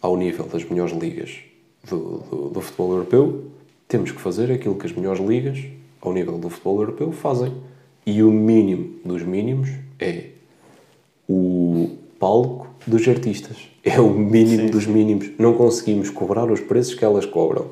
[0.00, 1.38] ao nível das melhores ligas
[1.88, 3.44] do, do, do, futebol europeu,
[3.86, 5.62] temos que fazer aquilo que as melhores ligas
[6.02, 7.52] ao nível do futebol europeu fazem.
[8.04, 10.30] E o mínimo dos mínimos é
[11.28, 13.56] o palco dos artistas.
[13.84, 14.70] É o mínimo Sim.
[14.70, 15.30] dos mínimos.
[15.38, 17.66] Não conseguimos cobrar os preços que elas cobram.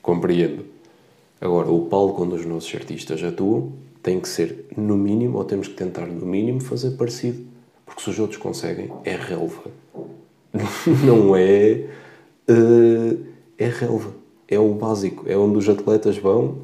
[0.00, 0.64] Compreendo.
[1.40, 3.72] Agora, o palco onde os nossos artistas atuam
[4.02, 7.44] tem que ser no mínimo, ou temos que tentar no mínimo fazer parecido.
[7.84, 9.64] Porque se os outros conseguem, é relva.
[11.04, 11.86] Não é.
[12.48, 13.18] Uh,
[13.58, 14.14] é relva.
[14.48, 15.24] É o básico.
[15.28, 16.58] É onde os atletas vão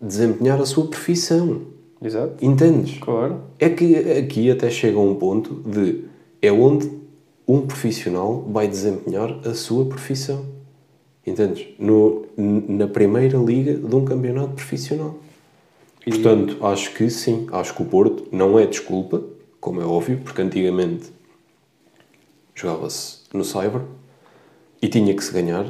[0.00, 1.62] desempenhar a sua profissão.
[2.02, 2.44] Exato.
[2.44, 2.98] Entendes?
[2.98, 3.42] Claro.
[3.58, 6.04] É que aqui até chega a um ponto de.
[6.42, 6.90] É onde
[7.48, 10.44] um profissional vai desempenhar a sua profissão.
[11.26, 11.66] Entendes?
[11.78, 15.18] No, na primeira liga de um campeonato profissional.
[16.06, 16.10] E...
[16.10, 19.24] Portanto, acho que sim, acho que o Porto não é desculpa,
[19.60, 21.10] como é óbvio, porque antigamente
[22.54, 23.82] jogava-se no Cyber
[24.80, 25.66] e tinha que se ganhar,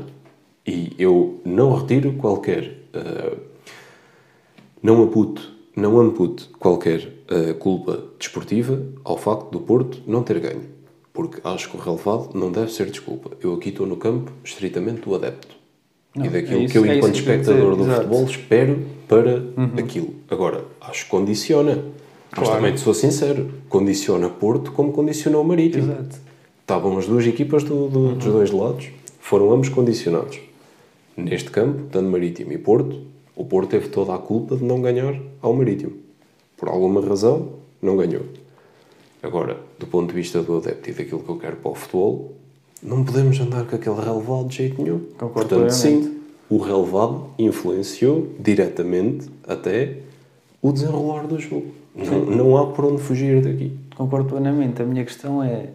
[0.67, 2.77] e eu não retiro qualquer.
[2.95, 3.46] Uh,
[4.87, 10.63] não aputo, não amputo qualquer uh, culpa desportiva ao facto do Porto não ter ganho.
[11.13, 13.33] Porque acho que o relevado não deve ser desculpa.
[13.43, 15.57] Eu aqui estou no campo estritamente do adepto.
[16.15, 18.03] Não, e daquilo é isso, que eu, é enquanto espectador do Exato.
[18.03, 19.73] futebol, espero para uhum.
[19.77, 20.15] aquilo.
[20.31, 21.75] Agora, acho que condiciona.
[21.75, 21.91] Claro.
[22.37, 25.93] Mas também, sou sincero, condiciona Porto como condicionou o Marítimo.
[25.93, 26.17] Exato.
[26.61, 28.15] Estavam as duas equipas do, do, uhum.
[28.15, 30.39] dos dois lados, foram ambos condicionados.
[31.17, 35.15] Neste campo, tanto Marítimo e Porto, o Porto teve toda a culpa de não ganhar
[35.43, 35.93] ao Marítimo.
[36.57, 37.51] Por alguma razão,
[37.83, 38.23] não ganhou.
[39.23, 42.33] Agora, do ponto de vista do adepto e daquilo que eu quero para o futebol,
[42.83, 45.01] não podemos andar com aquele relevado de jeito nenhum.
[45.19, 46.19] Concordo Portanto, sim,
[46.49, 49.99] o relevado influenciou diretamente até
[50.63, 51.73] o desenrolar do jogo.
[51.95, 53.77] Não, não há por onde fugir daqui.
[53.97, 54.81] Concordo plenamente.
[54.81, 55.71] A minha questão é.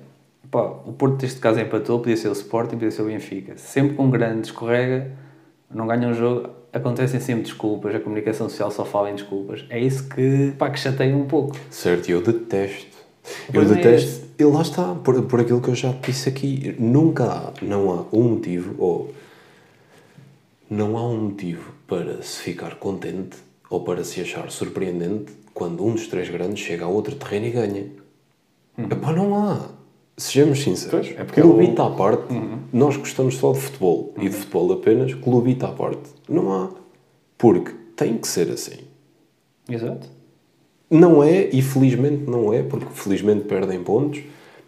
[0.50, 3.58] Pá, o Porto, neste caso, empatou, podia ser o Sporting, podia ser o Benfica.
[3.58, 5.12] Sempre com um grande escorrega,
[5.74, 9.66] não ganha um jogo, acontecem sempre desculpas, a comunicação social só fala em desculpas.
[9.70, 11.58] É isso que, pá, que chateia um pouco.
[11.70, 12.98] Certo, eu detesto.
[13.48, 14.26] Eu pois é detesto.
[14.38, 17.92] É e lá está, por, por aquilo que eu já disse aqui, nunca há, não
[17.92, 19.14] há um motivo, ou
[20.70, 23.38] não há um motivo para se ficar contente
[23.70, 27.52] ou para se achar surpreendente quando um dos três grandes chega a outro terreno e
[27.52, 27.86] ganha.
[28.78, 28.86] Uhum.
[28.86, 29.70] Epá, não há.
[30.18, 31.08] Sejamos sinceros.
[31.08, 31.88] Pois, é porque clubita é o...
[31.88, 32.60] à parte, uhum.
[32.72, 34.24] nós gostamos só de futebol uhum.
[34.24, 36.10] e de futebol apenas, clubita à parte.
[36.30, 36.70] Não há.
[37.38, 38.80] Porque tem que ser assim.
[39.70, 40.10] Exato.
[40.90, 44.22] Não é, e felizmente não é, porque felizmente perdem pontos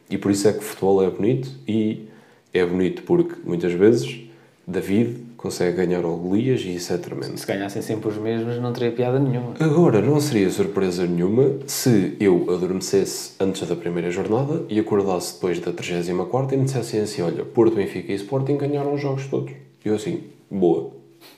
[0.10, 2.08] e por isso é que o futebol é bonito e
[2.54, 4.22] é bonito porque muitas vezes
[4.66, 7.38] David consegue ganhar ao Golias e isso é tremendo.
[7.38, 9.54] Se ganhassem sempre os mesmos, não teria piada nenhuma.
[9.60, 15.60] Agora, não seria surpresa nenhuma se eu adormecesse antes da primeira jornada e acordasse depois
[15.60, 19.52] da 34 e me dissessem assim: olha, Porto, Benfica e Sporting ganharam os jogos todos.
[19.84, 20.92] E eu assim, boa.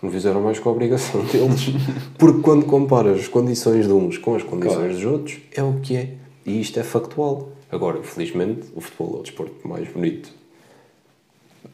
[0.03, 1.66] Não fizeram mais com a obrigação deles.
[2.20, 4.93] Porque quando comparas as condições de uns com as condições Claro.
[4.93, 6.10] dos outros, é o que é.
[6.45, 7.49] E isto é factual.
[7.72, 10.32] Agora, felizmente, o futebol é o desporto mais bonito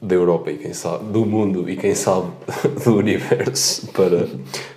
[0.01, 2.31] da Europa e quem sabe do mundo e quem sabe
[2.83, 4.29] do universo para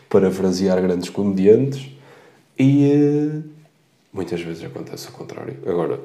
[0.08, 1.90] parafrasear grandes comediantes
[2.58, 3.42] e eh,
[4.12, 5.58] muitas vezes acontece o contrário.
[5.66, 6.00] Agora,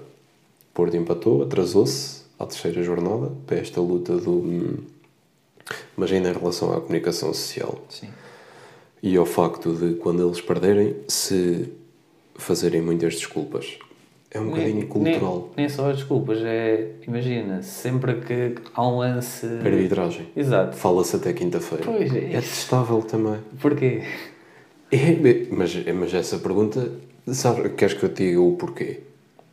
[0.73, 4.83] Porto empatou, atrasou-se à terceira jornada para esta luta do
[5.95, 8.09] mas ainda em relação à comunicação social Sim.
[9.03, 11.69] e ao facto de quando eles perderem se
[12.35, 13.77] fazerem muitas desculpas.
[14.31, 15.49] É um bocadinho cultural.
[15.57, 16.87] Nem, nem só as desculpas, é.
[17.07, 19.45] Imagina, sempre que há um lance.
[19.65, 20.27] Arbitragem.
[20.35, 20.77] Exato.
[20.77, 21.83] Fala-se até quinta-feira.
[21.83, 22.33] Pois é.
[22.33, 23.39] É testável também.
[23.59, 24.03] Porquê?
[24.91, 25.15] É,
[25.51, 26.91] mas, mas essa pergunta,
[27.27, 28.99] sabe, queres que eu te diga o porquê?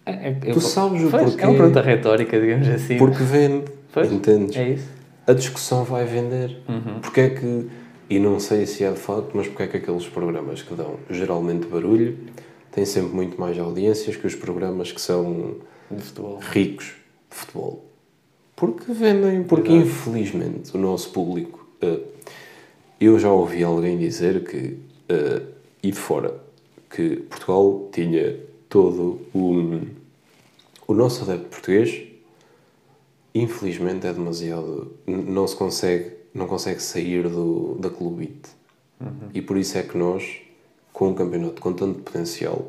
[0.05, 1.43] É, é- Tu sabes o Pois, porquê.
[1.45, 2.99] É uma pergunta retórica, digamos assim.
[2.99, 4.57] Porque vende, Pois, entendes?
[4.57, 4.89] É isso.
[5.27, 6.59] A discussão vai vender.
[6.69, 7.01] Uhum.
[7.01, 7.67] Porque é que,
[8.09, 10.97] e não sei se é de facto, mas porque é que aqueles programas que dão
[11.11, 12.17] geralmente barulho
[12.77, 15.57] têm sempre muito mais audiências que os programas que são
[15.91, 16.39] De futebol.
[16.39, 16.93] ricos
[17.31, 17.85] de futebol.
[18.55, 19.87] Porque vendem, porque Exato.
[19.89, 21.67] infelizmente o nosso público.
[21.83, 22.01] eh,
[23.01, 25.43] eu já ouvi alguém dizer que, eh,
[25.83, 26.41] e de fora,
[26.89, 29.81] que Portugal tinha todo o.
[30.89, 32.03] O nosso adepto português,
[33.35, 34.93] infelizmente, é demasiado.
[35.07, 38.51] Não se consegue, não consegue sair do, da clubite.
[39.35, 40.41] E por isso é que nós,
[40.97, 42.65] com um campeonato com tanto potencial,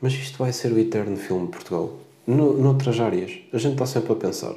[0.00, 1.92] mas isto vai ser o eterno filme de Portugal.
[2.24, 4.54] No, noutras áreas, a gente está sempre a pensar: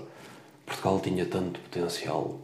[0.67, 2.37] Portugal tinha tanto potencial.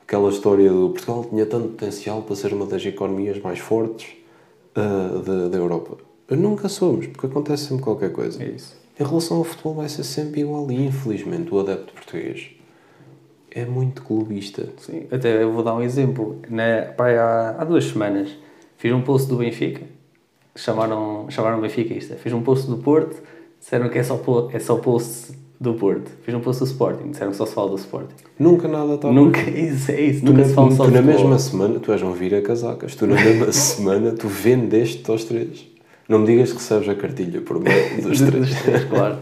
[0.00, 4.16] Aquela história do Portugal tinha tanto potencial para ser uma das economias mais fortes
[4.74, 5.98] ah, da, da Europa.
[6.30, 8.42] Nunca somos, porque acontece sempre qualquer coisa.
[8.42, 8.74] É isso.
[8.98, 10.70] Em relação ao futebol, vai ser sempre igual.
[10.70, 12.48] E infelizmente, o adepto português
[13.50, 14.66] é muito clubista.
[14.78, 16.40] Sim, até eu vou dar um exemplo.
[16.48, 18.30] Na, pá, há, há duas semanas
[18.80, 19.82] fiz um post do Benfica,
[20.56, 22.14] chamaram, chamaram Benfiquista.
[22.14, 23.22] Fiz um post do Porto,
[23.60, 24.18] disseram que é só,
[24.54, 26.10] é só post do Porto.
[26.22, 28.14] Fiz um post do Sporting, disseram que só se fala do Sporting.
[28.38, 31.02] Nunca nada está Nunca, isso é isso, Tu, nunca na, se fala só tu na
[31.02, 35.68] mesma semana, tu és um vira-casacas, tu na mesma semana, tu vendeste aos três.
[36.08, 38.48] Não me digas que recebes a cartilha por meio dos três.
[38.48, 39.18] dos três, claro.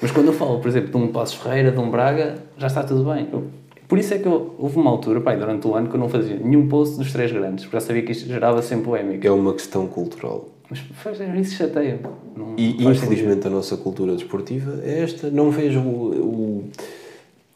[0.00, 2.84] Mas quando eu falo, por exemplo, de um Passos Ferreira, de um Braga, já está
[2.84, 3.28] tudo bem.
[3.90, 6.00] Eu- por isso é que eu, houve uma altura, pá, durante o ano, que eu
[6.00, 9.26] não fazia nenhum post dos três grandes, porque já sabia que isto gerava sempre polémica.
[9.26, 10.48] É uma questão cultural.
[10.70, 11.98] Mas faz, isso chateia.
[12.36, 15.28] Não E infelizmente a nossa cultura desportiva é esta.
[15.28, 16.70] Não vejo o, o,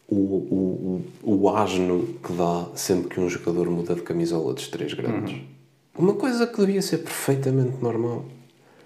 [0.08, 4.66] o, o, o, o asno que dá sempre que um jogador muda de camisola dos
[4.66, 5.34] três grandes.
[5.34, 5.40] Uhum.
[5.96, 8.24] Uma coisa que devia ser perfeitamente normal.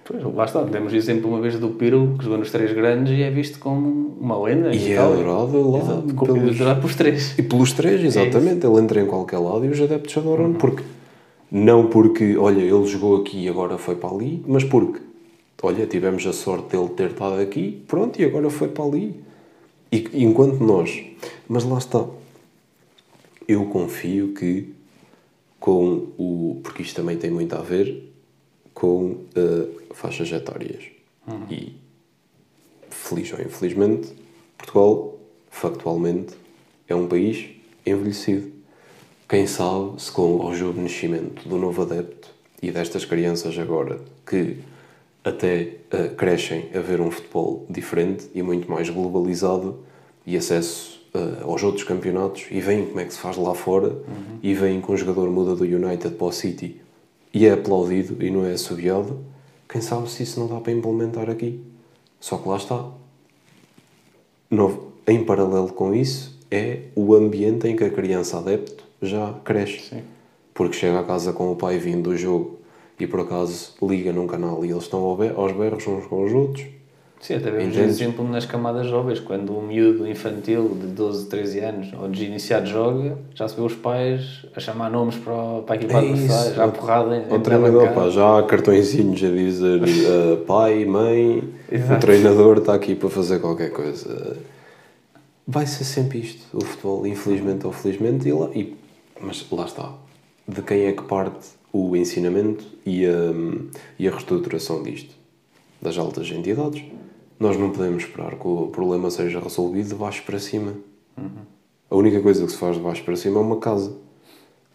[0.09, 0.65] Pois, lá está.
[0.65, 3.59] Temos o exemplo uma vez do Pirlo, que jogou nos três grandes e é visto
[3.59, 4.75] como uma lenda.
[4.75, 7.39] E é adorado lá Exato, pelos- pelos três.
[7.39, 8.67] E pelos três, exatamente.
[8.67, 10.83] Ele entra em qualquer lado e os adeptos adoram porque
[11.51, 14.99] Não porque, olha, ele jogou aqui e agora foi para ali, mas porque,
[15.63, 19.15] olha, tivemos a sorte dele ter estado aqui, pronto, e agora foi para ali.
[19.93, 21.03] E enquanto nós.
[21.47, 22.05] Mas lá está.
[23.47, 24.71] Eu confio que
[25.61, 26.61] com o.
[26.63, 28.11] Porque isto também tem muito a ver
[28.75, 30.85] com uh, faixas etárias.
[31.51, 31.75] E,
[32.89, 34.13] feliz ou infelizmente,
[34.57, 35.19] Portugal,
[35.51, 36.35] factualmente,
[36.89, 37.47] é um país
[37.85, 38.51] envelhecido.
[39.29, 42.29] Quem sabe se com o rejuvenescimento do novo adepto
[42.63, 44.59] e destas crianças agora que
[45.25, 49.81] até uh, crescem a ver um futebol diferente e muito mais globalizado
[50.25, 53.89] e acesso uh, aos outros campeonatos e veem como é que se faz lá fora
[53.89, 54.39] Uhum.
[54.43, 56.81] e veem que um jogador muda do United para o City
[57.35, 59.19] e é aplaudido e não é assobiado,
[59.69, 61.63] quem sabe se isso não dá para implementar aqui.
[62.19, 62.89] Só que lá está.
[64.51, 69.91] No, em paralelo com isso, é o ambiente em que a criança adepto já cresce.
[69.91, 70.03] Sim.
[70.55, 72.59] Porque chega a casa com o pai vindo do jogo
[72.99, 76.67] e por acaso liga num canal e eles estão aos berros uns com os outros.
[77.21, 78.01] Sim, até vemos Entendes?
[78.01, 83.19] exemplo nas camadas jovens, quando um miúdo infantil de 12, 13 anos ou desiniciado joga,
[83.35, 86.55] já se vê os pais a chamar nomes para, o- para a equipa É adversária,
[86.55, 91.39] já porrada em, O treinador, pá, já há cartõezinhos a dizer uh, pai, mãe,
[91.71, 92.01] o Exato.
[92.07, 94.37] treinador está aqui para fazer qualquer coisa.
[95.47, 98.77] Vai ser sempre isto, o futebol, infelizmente ou felizmente, e lá, e,
[99.21, 99.93] mas lá está.
[100.47, 103.11] De quem é que parte o ensinamento e a,
[103.99, 105.15] e a reestruturação disto?
[105.81, 106.83] Das altas entidades.
[107.39, 110.75] Nós não podemos esperar que o problema seja resolvido de baixo para cima.
[111.91, 113.97] A única coisa que se faz de baixo para cima é uma casa.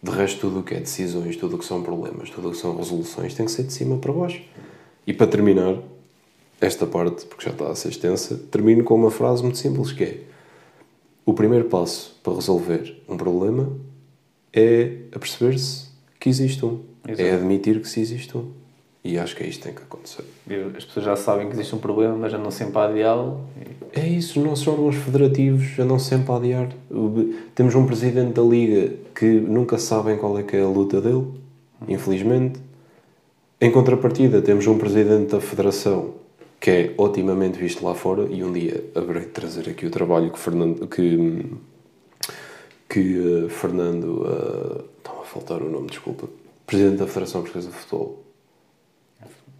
[0.02, 2.58] De resto, tudo o que é decisões, tudo o que são problemas, tudo o que
[2.58, 4.42] são resoluções, tem que ser de cima para baixo.
[5.06, 5.78] E para terminar,
[6.60, 10.04] esta parte, porque já está a ser extensa, termino com uma frase muito simples que
[10.04, 10.20] é
[11.26, 13.72] o primeiro passo para resolver um problema
[14.52, 15.88] é aperceber-se
[16.20, 16.80] que existe um.
[17.06, 17.22] Exato.
[17.22, 18.52] É admitir que se existe um.
[19.04, 20.24] E acho que é isto que tem que acontecer.
[20.76, 23.40] As pessoas já sabem que existe um problema, mas andam sempre a adiá-lo.
[23.94, 26.68] e- É isso, os nossos órgãos federativos andam sempre a adiar.
[27.54, 31.26] Temos um presidente da Liga que nunca sabem qual é que é a luta dele,
[31.86, 32.58] infelizmente.
[33.60, 36.14] Em contrapartida, temos um presidente da Federação
[36.58, 40.30] que é otimamente visto lá fora e um dia haverei de trazer aqui o trabalho
[40.30, 41.44] que Fernando que
[42.88, 46.26] que eh, Fernando uh, estava a faltar o nome, desculpa.
[46.66, 48.23] Presidente da Federação Portuguesa de Futebol.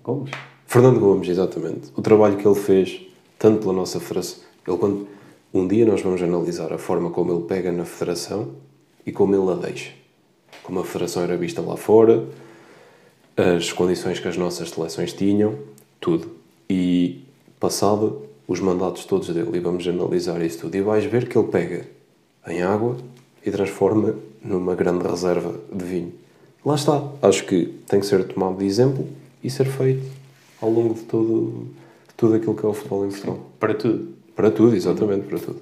[0.05, 0.31] Gomes?
[0.67, 1.91] Fernando Gomes, exatamente.
[1.97, 3.01] O trabalho que ele fez,
[3.39, 4.45] tanto pela nossa federação.
[4.69, 5.09] Ele, quando,
[5.53, 8.51] um dia nós vamos analisar a forma como ele pega na federação
[9.07, 9.93] e como ele a deixa.
[10.63, 12.23] Como a federação era vista lá fora,
[13.35, 15.55] as condições que as nossas seleções tinham,
[15.99, 16.31] tudo.
[16.69, 17.25] E
[17.59, 21.49] passado os mandatos todos dele, e vamos analisar isso tudo, e vais ver que ele
[21.49, 21.89] pega
[22.47, 22.99] em água
[23.45, 26.13] e transforma numa grande reserva de vinho.
[26.63, 27.03] Lá está.
[27.23, 29.07] Acho que tem que ser tomado de exemplo
[29.45, 30.11] e ser feito
[30.61, 31.69] ao longo de todo,
[32.09, 33.39] de tudo aquilo que é o futebol em Portugal.
[33.61, 34.15] Para tudo.
[34.35, 35.61] Para tudo, exatamente, para tudo.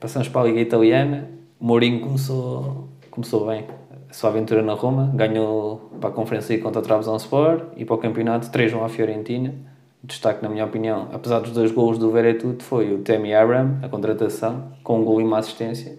[0.00, 1.30] Passamos para a Liga Italiana.
[1.60, 3.66] Mourinho começou, começou bem
[4.10, 5.12] a sua aventura na Roma.
[5.14, 9.54] Ganhou para a Conferência contra o Trabzonspor e para o campeonato 3-1 à Fiorentina.
[10.02, 13.88] Destaque, na minha opinião, apesar dos dois golos do Veretuto, foi o Temi Abraham, a
[13.88, 15.96] contratação, com um gol e uma assistência.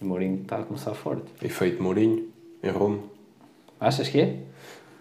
[0.00, 1.22] E o Mourinho está a começar forte.
[1.40, 2.24] Efeito Mourinho,
[2.66, 3.00] em Roma.
[3.80, 4.36] Achas que é?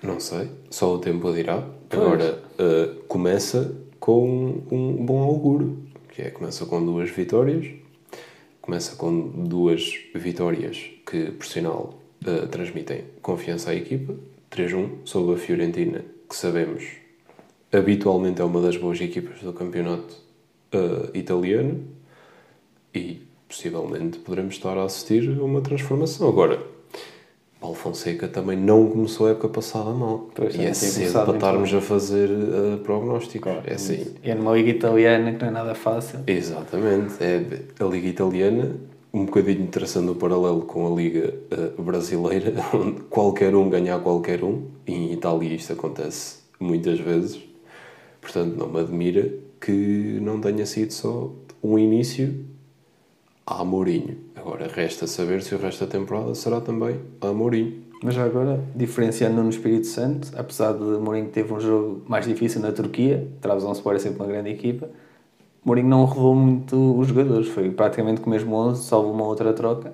[0.02, 1.68] Não sei, só o tempo dirá.
[1.90, 2.02] Pois.
[2.02, 5.78] Agora, eh, começa com um bom auguro,
[6.10, 7.68] que é, começa com duas vitórias,
[8.62, 11.96] começa com duas vitórias que, por sinal,
[12.26, 14.16] eh, transmitem confiança à equipa.
[14.52, 16.84] 3-1 sobre a Fiorentina, que sabemos
[17.72, 20.16] habitualmente é uma das boas equipas do campeonato
[20.72, 21.84] eh, italiano
[22.94, 26.28] e possivelmente poderemos estar a assistir a uma transformação.
[26.30, 26.66] Agora,
[27.66, 30.30] Paulo Fonseca também não começou a época passada mal.
[30.36, 33.52] Pois, e é cedo para estarmos a fazer uh, prognósticos.
[33.66, 34.06] é assim.
[34.24, 36.20] E é numa Liga Italiana que não é nada fácil.
[36.28, 37.16] Exatamente.
[37.20, 37.44] É
[37.80, 38.76] a Liga Italiana,
[39.12, 41.34] um bocadinho traçando o paralelo com a Liga
[41.78, 44.66] uh, Brasileira, onde qualquer um ganha a qualquer um.
[44.86, 47.40] E em Itália isto acontece muitas vezes.
[48.22, 49.28] Portanto, não me admira
[49.60, 51.32] que não tenha sido só
[51.64, 52.46] um início
[53.46, 54.18] a Mourinho.
[54.36, 57.84] Agora, resta saber se o resto da temporada será também a Mourinho.
[58.04, 62.72] Mas agora, diferenciando no Espírito Santo, apesar de Mourinho teve um jogo mais difícil na
[62.72, 64.90] Turquia, Trabzonspor é sempre uma grande equipa,
[65.64, 69.52] Mourinho não rodou muito os jogadores, foi praticamente com o mesmo 11, salvo uma outra
[69.54, 69.94] troca.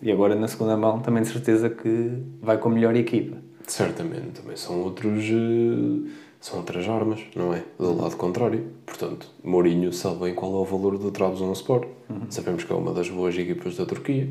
[0.00, 3.36] E agora na segunda mão também de certeza que vai com a melhor equipa.
[3.66, 5.24] Certamente, também são outros.
[6.42, 7.62] São outras armas, não é?
[7.78, 8.64] Do lado contrário.
[8.84, 11.86] Portanto, Mourinho sabe bem qual é o valor do Trabzonspor.
[12.28, 14.28] Sabemos que é uma das boas equipas da Turquia.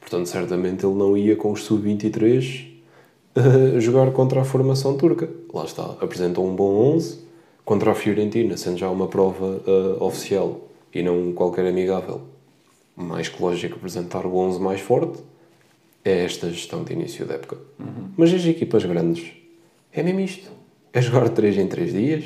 [0.00, 2.66] Portanto, certamente ele não ia com os sub-23
[3.36, 5.30] eh, jogar contra a formação turca.
[5.54, 7.20] Lá está, apresentou um bom 11
[7.64, 12.22] contra a Fiorentina, sendo já uma prova eh, oficial e não qualquer amigável.
[12.96, 15.22] Mais que lógico apresentar o 11 mais forte
[16.04, 17.56] é esta gestão de início da época.
[18.16, 19.30] Mas as equipas grandes
[19.92, 20.61] é mesmo isto.
[20.92, 22.24] É jogar 3 em 3 dias.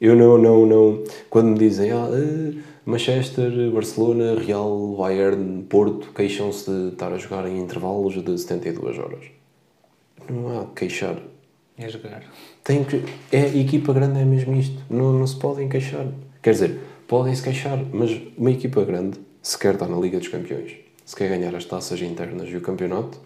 [0.00, 1.04] Eu não, não, não.
[1.30, 7.48] Quando me dizem ah, eh, Manchester, Barcelona, Real, Bayern, Porto queixam-se de estar a jogar
[7.48, 9.24] em intervalos de 72 horas.
[10.28, 11.16] Não há que queixar.
[11.78, 12.22] É jogar.
[12.62, 14.80] Tem que, é, a equipa grande é mesmo isto.
[14.90, 16.06] Não, não se podem queixar.
[16.42, 20.72] Quer dizer, podem-se queixar, mas uma equipa grande, se quer estar na Liga dos Campeões,
[21.04, 23.20] se quer ganhar as taças internas e o campeonato,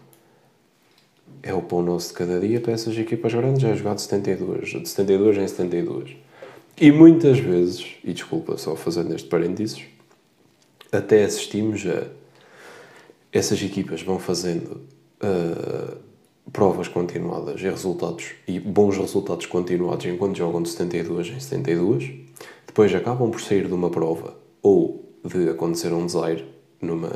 [1.43, 3.65] é o pão nosso de cada dia para essas equipas grandes.
[3.65, 6.17] É jogar de 72, de 72 em 72.
[6.79, 9.83] E muitas vezes, e desculpa só fazendo este parênteses,
[10.93, 12.07] até assistimos a
[13.33, 14.81] essas equipas vão fazendo
[15.21, 15.97] ah,
[16.53, 22.13] provas continuadas e resultados e bons resultados continuados enquanto jogam de 72 em 72
[22.67, 26.45] depois acabam por sair de uma prova ou de acontecer um desaire
[26.81, 27.11] numa,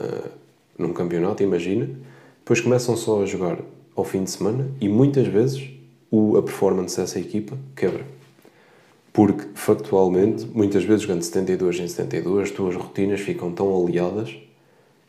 [0.77, 1.89] num campeonato, imagina
[2.39, 3.59] depois começam só a jogar
[4.01, 5.71] ao fim de semana e muitas vezes
[6.11, 8.05] o, a performance dessa equipa quebra
[9.13, 14.37] porque factualmente, muitas vezes jogando 72 em 72, as tuas rotinas ficam tão aliadas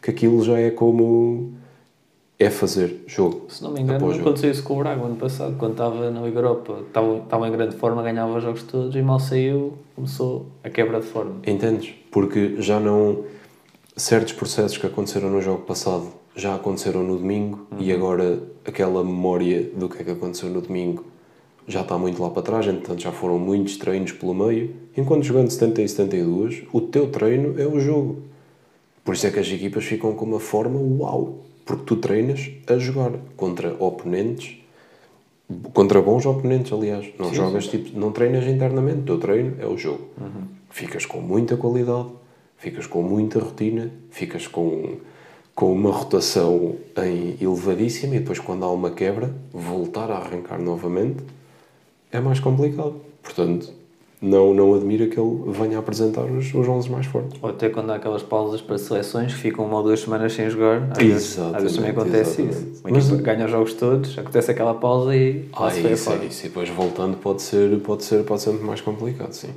[0.01, 1.53] que aquilo já é como.
[2.39, 3.45] é fazer jogo.
[3.49, 6.39] Se não me engano, aconteceu isso com o Braga ano passado, quando estava na Liga
[6.39, 6.79] Europa.
[6.87, 10.99] Estava, estava em grande forma, ganhava os jogos todos e mal saiu, começou a quebra
[10.99, 11.35] de forma.
[11.45, 11.93] Entendes?
[12.11, 13.23] Porque já não.
[13.95, 19.69] Certos processos que aconteceram no jogo passado já aconteceram no domingo e agora aquela memória
[19.75, 21.05] do que é que aconteceu no domingo
[21.67, 24.75] já está muito lá para trás, entretanto já foram muitos treinos pelo meio.
[24.97, 28.23] Enquanto jogando 70 e 72, o teu treino é o jogo.
[29.03, 32.77] Por isso é que as equipas ficam com uma forma uau, porque tu treinas a
[32.77, 34.57] jogar contra oponentes,
[35.73, 37.07] contra bons oponentes, aliás.
[37.17, 40.09] Não Sim, jogas tipo, não treinas internamente, o teu treino é o jogo.
[40.69, 42.09] Ficas com muita qualidade,
[42.57, 44.97] ficas com muita rotina, ficas com,
[45.61, 51.23] com uma rotação em elevadíssima e depois quando há uma quebra, voltar a arrancar novamente
[52.11, 52.95] é mais complicado.
[53.21, 53.71] Portanto,
[54.19, 57.39] não, não admira que ele venha a apresentar os, os 11 mais fortes.
[57.43, 60.49] Ou até quando há aquelas pausas para seleções que ficam uma ou duas semanas sem
[60.49, 60.81] jogar.
[60.93, 62.71] Às vezes, às vezes também acontece exatamente.
[62.71, 62.81] isso.
[62.87, 66.23] Uma Mas- ganha os jogos todos, acontece aquela pausa e Ah, se isso, fora.
[66.23, 66.43] é isso.
[66.43, 69.51] E depois voltando pode ser, pode ser, pode ser muito mais complicado, sim.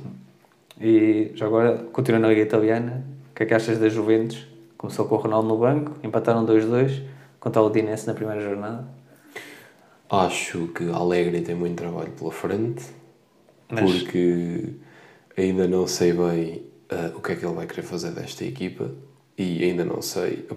[0.79, 4.53] E já agora, continuando na Liga Italiana, o que é que achas da Juventus?
[4.85, 7.01] Começou com o Ronaldo no banco, empataram 2-2
[7.39, 8.87] contra o Udinese na primeira jornada.
[10.07, 12.85] Acho que Alegre tem muito trabalho pela frente,
[13.67, 14.75] Mas- porque
[15.35, 18.91] ainda não sei bem ah, o que é que ele vai querer fazer desta equipa
[19.35, 20.47] e ainda não sei.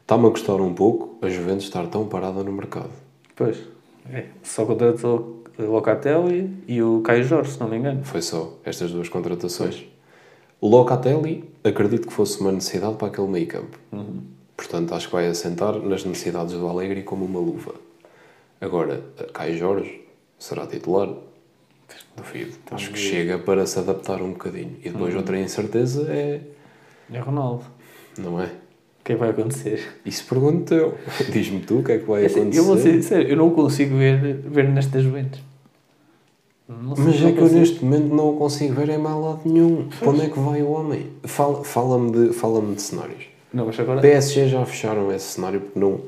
[0.00, 2.90] Está-me a custar um pouco a Juventus estar tão parada no mercado.
[3.36, 3.62] Pois,
[4.10, 4.24] é.
[4.42, 8.02] só contratou o Locatelli e o Caio Jorge, se não me engano.
[8.02, 9.86] Foi só estas duas contratações.
[10.62, 13.76] O Locatelli, acredito que fosse uma necessidade para aquele meio campo.
[14.56, 17.74] Portanto, acho que vai assentar nas necessidades do Alegre como uma luva.
[18.60, 19.02] Agora,
[19.34, 20.02] Caio Jorge
[20.38, 21.08] será titular?
[22.16, 22.52] Duvido.
[22.70, 24.76] Acho que chega para se adaptar um bocadinho.
[24.84, 26.40] E depois outra incerteza é...
[27.12, 27.64] É Ronaldo.
[28.16, 28.44] Não é?
[28.46, 30.00] O que é que vai acontecer?
[30.06, 30.96] Isso pergunto eu.
[31.32, 32.58] Diz-me tu o que é que vai É assim, acontecer.
[32.60, 35.42] eu vou ser sincero, eu não consigo ver, ver nesta Juventus.
[36.68, 39.88] Mas é que eu neste momento não o consigo ver em mal lado nenhum.
[39.98, 41.06] Para onde é que vai o homem?
[41.24, 43.24] Fala- Fala-me de, fala de cenários.
[43.52, 44.00] Não, mas agora...
[44.00, 46.00] PSG já fecharam esse cenário porque não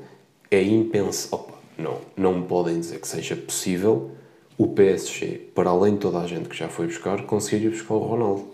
[0.50, 1.38] é impensável.
[1.38, 4.12] Opa, não, não me podem dizer que seja possível
[4.56, 7.94] o PSG, para além de toda a gente que já foi buscar, conseguir ir buscar
[7.94, 8.44] o Ronaldo.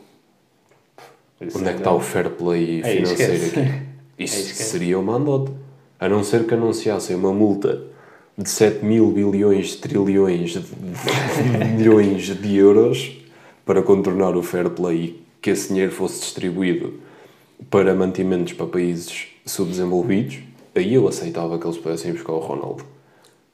[1.40, 3.58] Isso Onde é que está o fair play Aí, financeiro aqui?
[3.60, 3.80] Aí,
[4.24, 5.52] Isso seria uma andote.
[5.98, 7.82] A não ser que anunciassem uma multa
[8.42, 10.58] de 7 mil bilhões, trilhões
[11.76, 13.18] milhões de euros
[13.66, 16.94] para contornar o fair play e que esse dinheiro fosse distribuído
[17.70, 20.38] para mantimentos para países subdesenvolvidos,
[20.74, 22.84] aí eu aceitava que eles pudessem buscar o Ronaldo.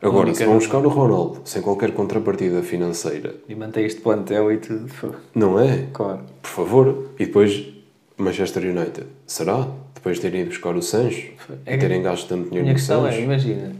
[0.00, 4.58] Agora, se vão buscar o Ronaldo sem qualquer contrapartida financeira, E mantém este plantel e
[4.58, 4.86] tudo.
[5.34, 5.86] não é?
[5.92, 6.20] Claro.
[6.42, 7.06] Por favor.
[7.18, 7.66] E depois
[8.16, 9.06] Manchester United.
[9.26, 9.66] Será?
[9.94, 11.32] Depois de terem ido buscar o Sancho
[11.64, 13.20] É e terem gasto tanto dinheiro no é, Sancho.
[13.20, 13.72] imagina,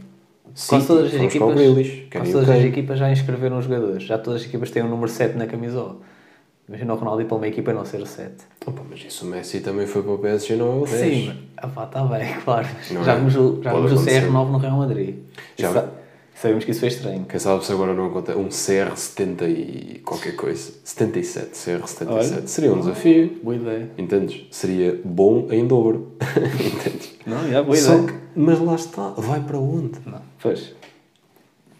[0.57, 4.03] City, quase todas as equipas, Grealish, quase todas as equipas já inscreveram os jogadores.
[4.03, 5.97] Já todas as equipas têm o número 7 na camisola.
[6.67, 8.31] Imagina o Ronaldo ir para uma equipa e não ser o 7.
[8.65, 10.89] Opa, mas isso o Messi também foi para o PSG, não é o 10.
[10.99, 11.37] Sim, mas,
[11.75, 12.67] ah está bem, claro.
[12.91, 13.15] Não já é?
[13.17, 14.27] vimos o, já Pode vimos o acontecer.
[14.27, 15.15] CR9 no Real Madrid.
[15.55, 15.71] Já.
[15.73, 15.89] Sa-
[16.39, 17.25] Sabemos que isso foi estranho.
[17.25, 18.37] Quem sabe se agora não acontece.
[18.37, 20.71] Um CR70 e qualquer coisa.
[20.83, 22.07] 77, CR77.
[22.09, 22.47] Olha.
[22.47, 23.39] Seria um desafio.
[23.41, 23.89] Boa ideia.
[23.97, 24.45] Entendes?
[24.51, 26.11] Seria bom em dobro.
[26.63, 27.15] Entendes?
[27.25, 28.07] Não, já, boa Só ideia.
[28.07, 29.09] que, mas lá está.
[29.17, 29.93] Vai para onde?
[30.05, 30.73] Não, pois.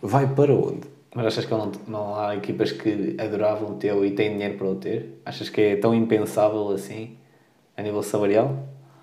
[0.02, 0.88] Vai para onde?
[1.16, 4.76] Mas achas que não, não há equipas que adoravam tê-lo e têm dinheiro para o
[4.76, 5.20] ter?
[5.26, 7.18] Achas que é tão impensável assim,
[7.76, 8.56] a nível salarial?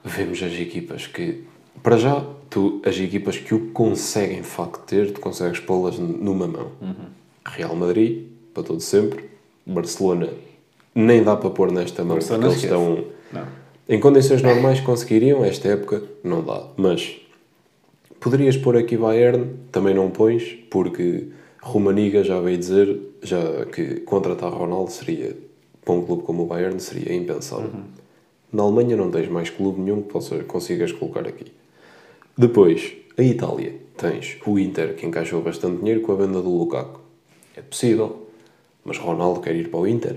[0.05, 1.45] Vemos as equipas que,
[1.83, 6.47] para já, tu, as equipas que o conseguem de facto ter, tu consegues pô-las numa
[6.47, 6.71] mão.
[7.45, 9.29] Real Madrid, para todo sempre.
[9.67, 10.29] Barcelona,
[10.95, 13.05] nem dá para pôr nesta mão, Barcelona porque eles estão.
[13.33, 13.47] Não.
[13.89, 16.69] Em condições normais conseguiriam, esta época não dá.
[16.77, 17.21] Mas
[18.25, 21.29] poderias pôr aqui Bayern, também não pões, porque
[21.61, 25.37] Romaniga já veio dizer já que contratar Ronaldo seria,
[25.85, 27.71] para um clube como o Bayern, seria impensável.
[28.51, 31.53] Na Alemanha não tens mais clube nenhum que possa, consigas colocar aqui.
[32.37, 33.75] Depois, a Itália.
[33.95, 37.01] Tens o Inter, que encaixou bastante dinheiro com a venda do Lukaku.
[37.55, 38.27] É possível,
[38.83, 40.17] mas Ronaldo quer ir para o Inter.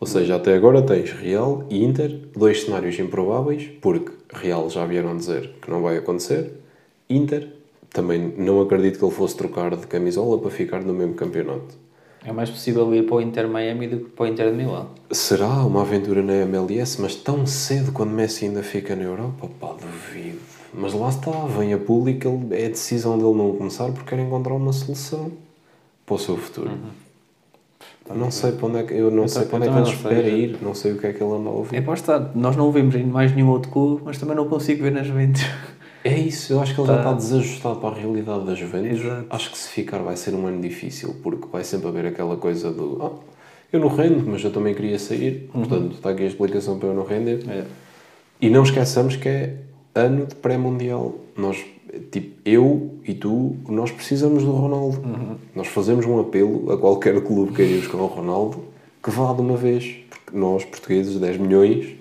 [0.00, 5.14] Ou seja, até agora tens Real e Inter, dois cenários improváveis, porque Real já vieram
[5.14, 6.59] dizer que não vai acontecer.
[7.10, 7.48] Inter,
[7.92, 11.74] também não acredito que ele fosse trocar de camisola para ficar no mesmo campeonato.
[12.24, 14.88] É mais possível ir para o Inter Miami do que para o Inter de Milão.
[15.10, 19.48] Será uma aventura na MLS, mas tão cedo quando Messi ainda fica na Europa?
[19.58, 20.38] Pá, duvido.
[20.72, 24.72] Mas lá está, vem a público, é decisão dele não começar porque quer encontrar uma
[24.72, 25.32] solução
[26.06, 26.70] para o seu futuro.
[28.14, 29.88] Não sei para onde é que, eu não Eu sei para onde é que ele
[29.88, 30.40] espera sei.
[30.40, 31.76] ir, não sei o que é que ele anda a ouvir.
[31.76, 32.32] É para estar.
[32.34, 35.06] Nós não o vimos em mais nenhum outro clube, mas também não consigo ver nas
[35.06, 35.42] Juventus.
[36.02, 37.00] É isso, eu acho que ele já Tá.
[37.00, 39.00] está desajustado para a realidade da Juventus.
[39.00, 39.26] Exato.
[39.30, 42.70] Acho que se ficar vai ser um ano difícil, porque vai sempre haver aquela coisa
[42.70, 43.10] do ah,
[43.72, 46.94] eu não rendo, mas eu também queria sair, portanto está aqui a explicação para eu
[46.94, 47.44] não render.
[47.48, 47.64] É.
[48.40, 49.56] E não esqueçamos que é
[49.94, 51.14] ano de pré-mundial.
[51.36, 51.58] Nós,
[52.10, 55.00] tipo, eu e tu, nós precisamos do Ronaldo.
[55.54, 58.64] Nós fazemos um apelo a qualquer clube que queira ir buscar o Ronaldo
[59.02, 61.94] que vá de uma vez, porque nós, portugueses, 10 milhões,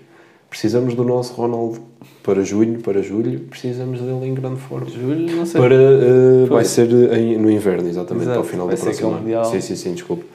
[0.50, 1.80] precisamos do nosso Ronaldo.
[2.24, 4.90] Para junho, para julho, precisamos dele em grande forma.
[4.90, 5.60] Julho, não sei.
[5.62, 9.12] Para, uh, vai ser em- no inverno, exatamente, Exato, ao final do próximo.
[9.12, 9.46] Mundial.
[9.46, 10.26] Sim, sim, sim, desculpe.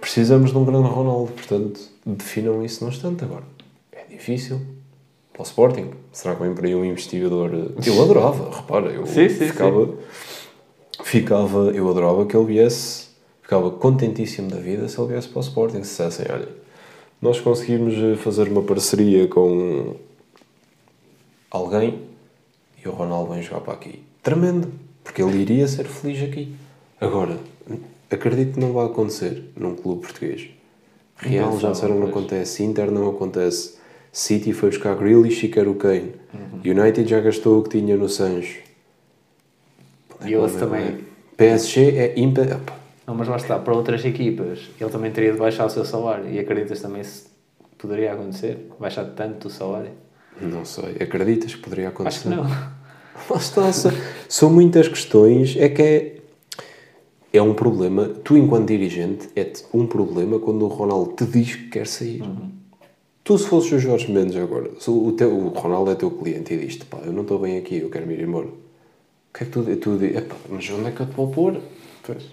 [0.00, 3.44] Precisamos de um grande Ronaldo, portanto, definam isso no instante agora.
[3.92, 4.60] É difícil.
[5.32, 7.50] Para o Sporting, será que vem por aí um investigador?
[7.54, 9.88] eh, Eu adorava, repara, eu Sim, sim, ficava,
[11.02, 13.06] ficava, eu adorava que ele viesse,
[13.42, 16.48] ficava contentíssimo da vida se ele viesse para o Sporting, se dissessem, olha,
[17.22, 19.94] nós conseguimos eh, fazer uma parceria com
[21.48, 22.00] alguém
[22.84, 24.02] e o Ronaldo vem jogar para aqui.
[24.22, 24.72] Tremendo,
[25.04, 26.52] porque ele iria ser feliz aqui.
[27.00, 27.38] Agora,
[28.10, 30.50] acredito que não vai acontecer num clube português.
[31.16, 33.76] Real já disseram não acontece, Inter não acontece,
[34.10, 36.62] City foi buscar Grealish e quer o Kane, Uhum.
[36.64, 38.60] United já gastou o que tinha no Sancho.
[40.24, 41.04] E outro também.
[41.36, 42.60] PSG é impa...
[43.06, 46.30] Não, mas lá está, para outras equipas, ele também teria de baixar o seu salário.
[46.30, 47.24] E acreditas também se
[47.76, 48.68] poderia acontecer?
[48.78, 49.90] Baixar tanto o salário?
[50.40, 52.28] Não sei, acreditas que poderia acontecer?
[52.28, 52.44] Acho que não.
[53.30, 53.72] Lá está,
[54.28, 55.56] são- muitas questões.
[55.56, 56.16] É que é,
[57.32, 58.08] é um problema.
[58.08, 62.22] Tu, enquanto dirigente, é um problema quando o Ronaldo te diz que quer sair.
[63.24, 66.54] Tu, se fosses o Jorge Mendes agora, se o, teu, o Ronaldo é teu cliente
[66.54, 68.46] e diz-te, pá, eu não estou bem aqui, eu quero me ir embora.
[68.46, 68.52] O
[69.38, 70.24] que é que tu, tu dizes?
[70.48, 71.60] Mas onde é que eu te vou pôr?
[72.04, 72.24] Pois.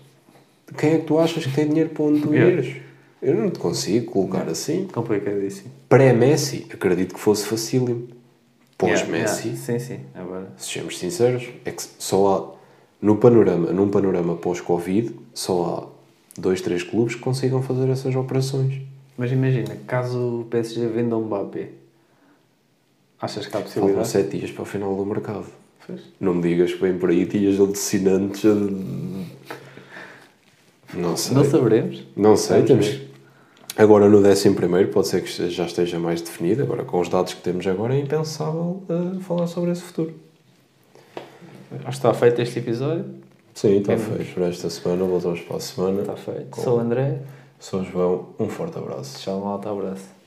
[0.77, 2.61] Quem é que tu achas que tem dinheiro para onde tu Yeah.
[2.61, 2.75] ires?
[3.21, 4.87] Eu não te consigo colocar assim.
[4.93, 5.71] Complicadíssimo.
[5.89, 8.07] Pré-Messi, acredito que fosse facílimo.
[8.77, 9.57] Pós-Messi, Yeah, yeah.
[9.57, 9.99] Sim, sim.
[10.15, 10.47] Agora.
[10.57, 15.91] sejamos sinceros, é que só há, no panorama, num panorama pós-Covid, só
[16.37, 18.81] há dois, três clubes que consigam fazer essas operações.
[19.17, 21.69] Mas imagina, caso o PSG venda um Mbappé,
[23.19, 24.07] achas que há Faltam possibilidade?
[24.07, 25.47] sete dias para o final do mercado.
[25.85, 26.01] Pois.
[26.21, 28.45] Não me digas que vem por aí dias alucinantes.
[28.45, 29.38] a-
[30.93, 31.35] Não sei.
[31.35, 32.03] Não saberemos.
[32.15, 32.85] Não sei, Vamos temos.
[32.87, 33.09] ver.
[33.77, 36.63] Agora no 11 primeiro pode ser que já esteja mais definido.
[36.63, 40.13] Agora com os dados que temos agora é impensável uh, falar sobre esse futuro.
[41.71, 43.05] Acho que está feito este episódio.
[43.53, 45.03] Sim, está feito por esta semana.
[45.05, 46.01] Voltamos para a semana.
[46.01, 46.45] Está feito.
[46.49, 47.19] Com- Sou o André.
[47.59, 48.29] Sou o João.
[48.39, 49.19] Um forte abraço.
[49.19, 49.69] Tchau, malta.
[49.69, 50.18] Abraço.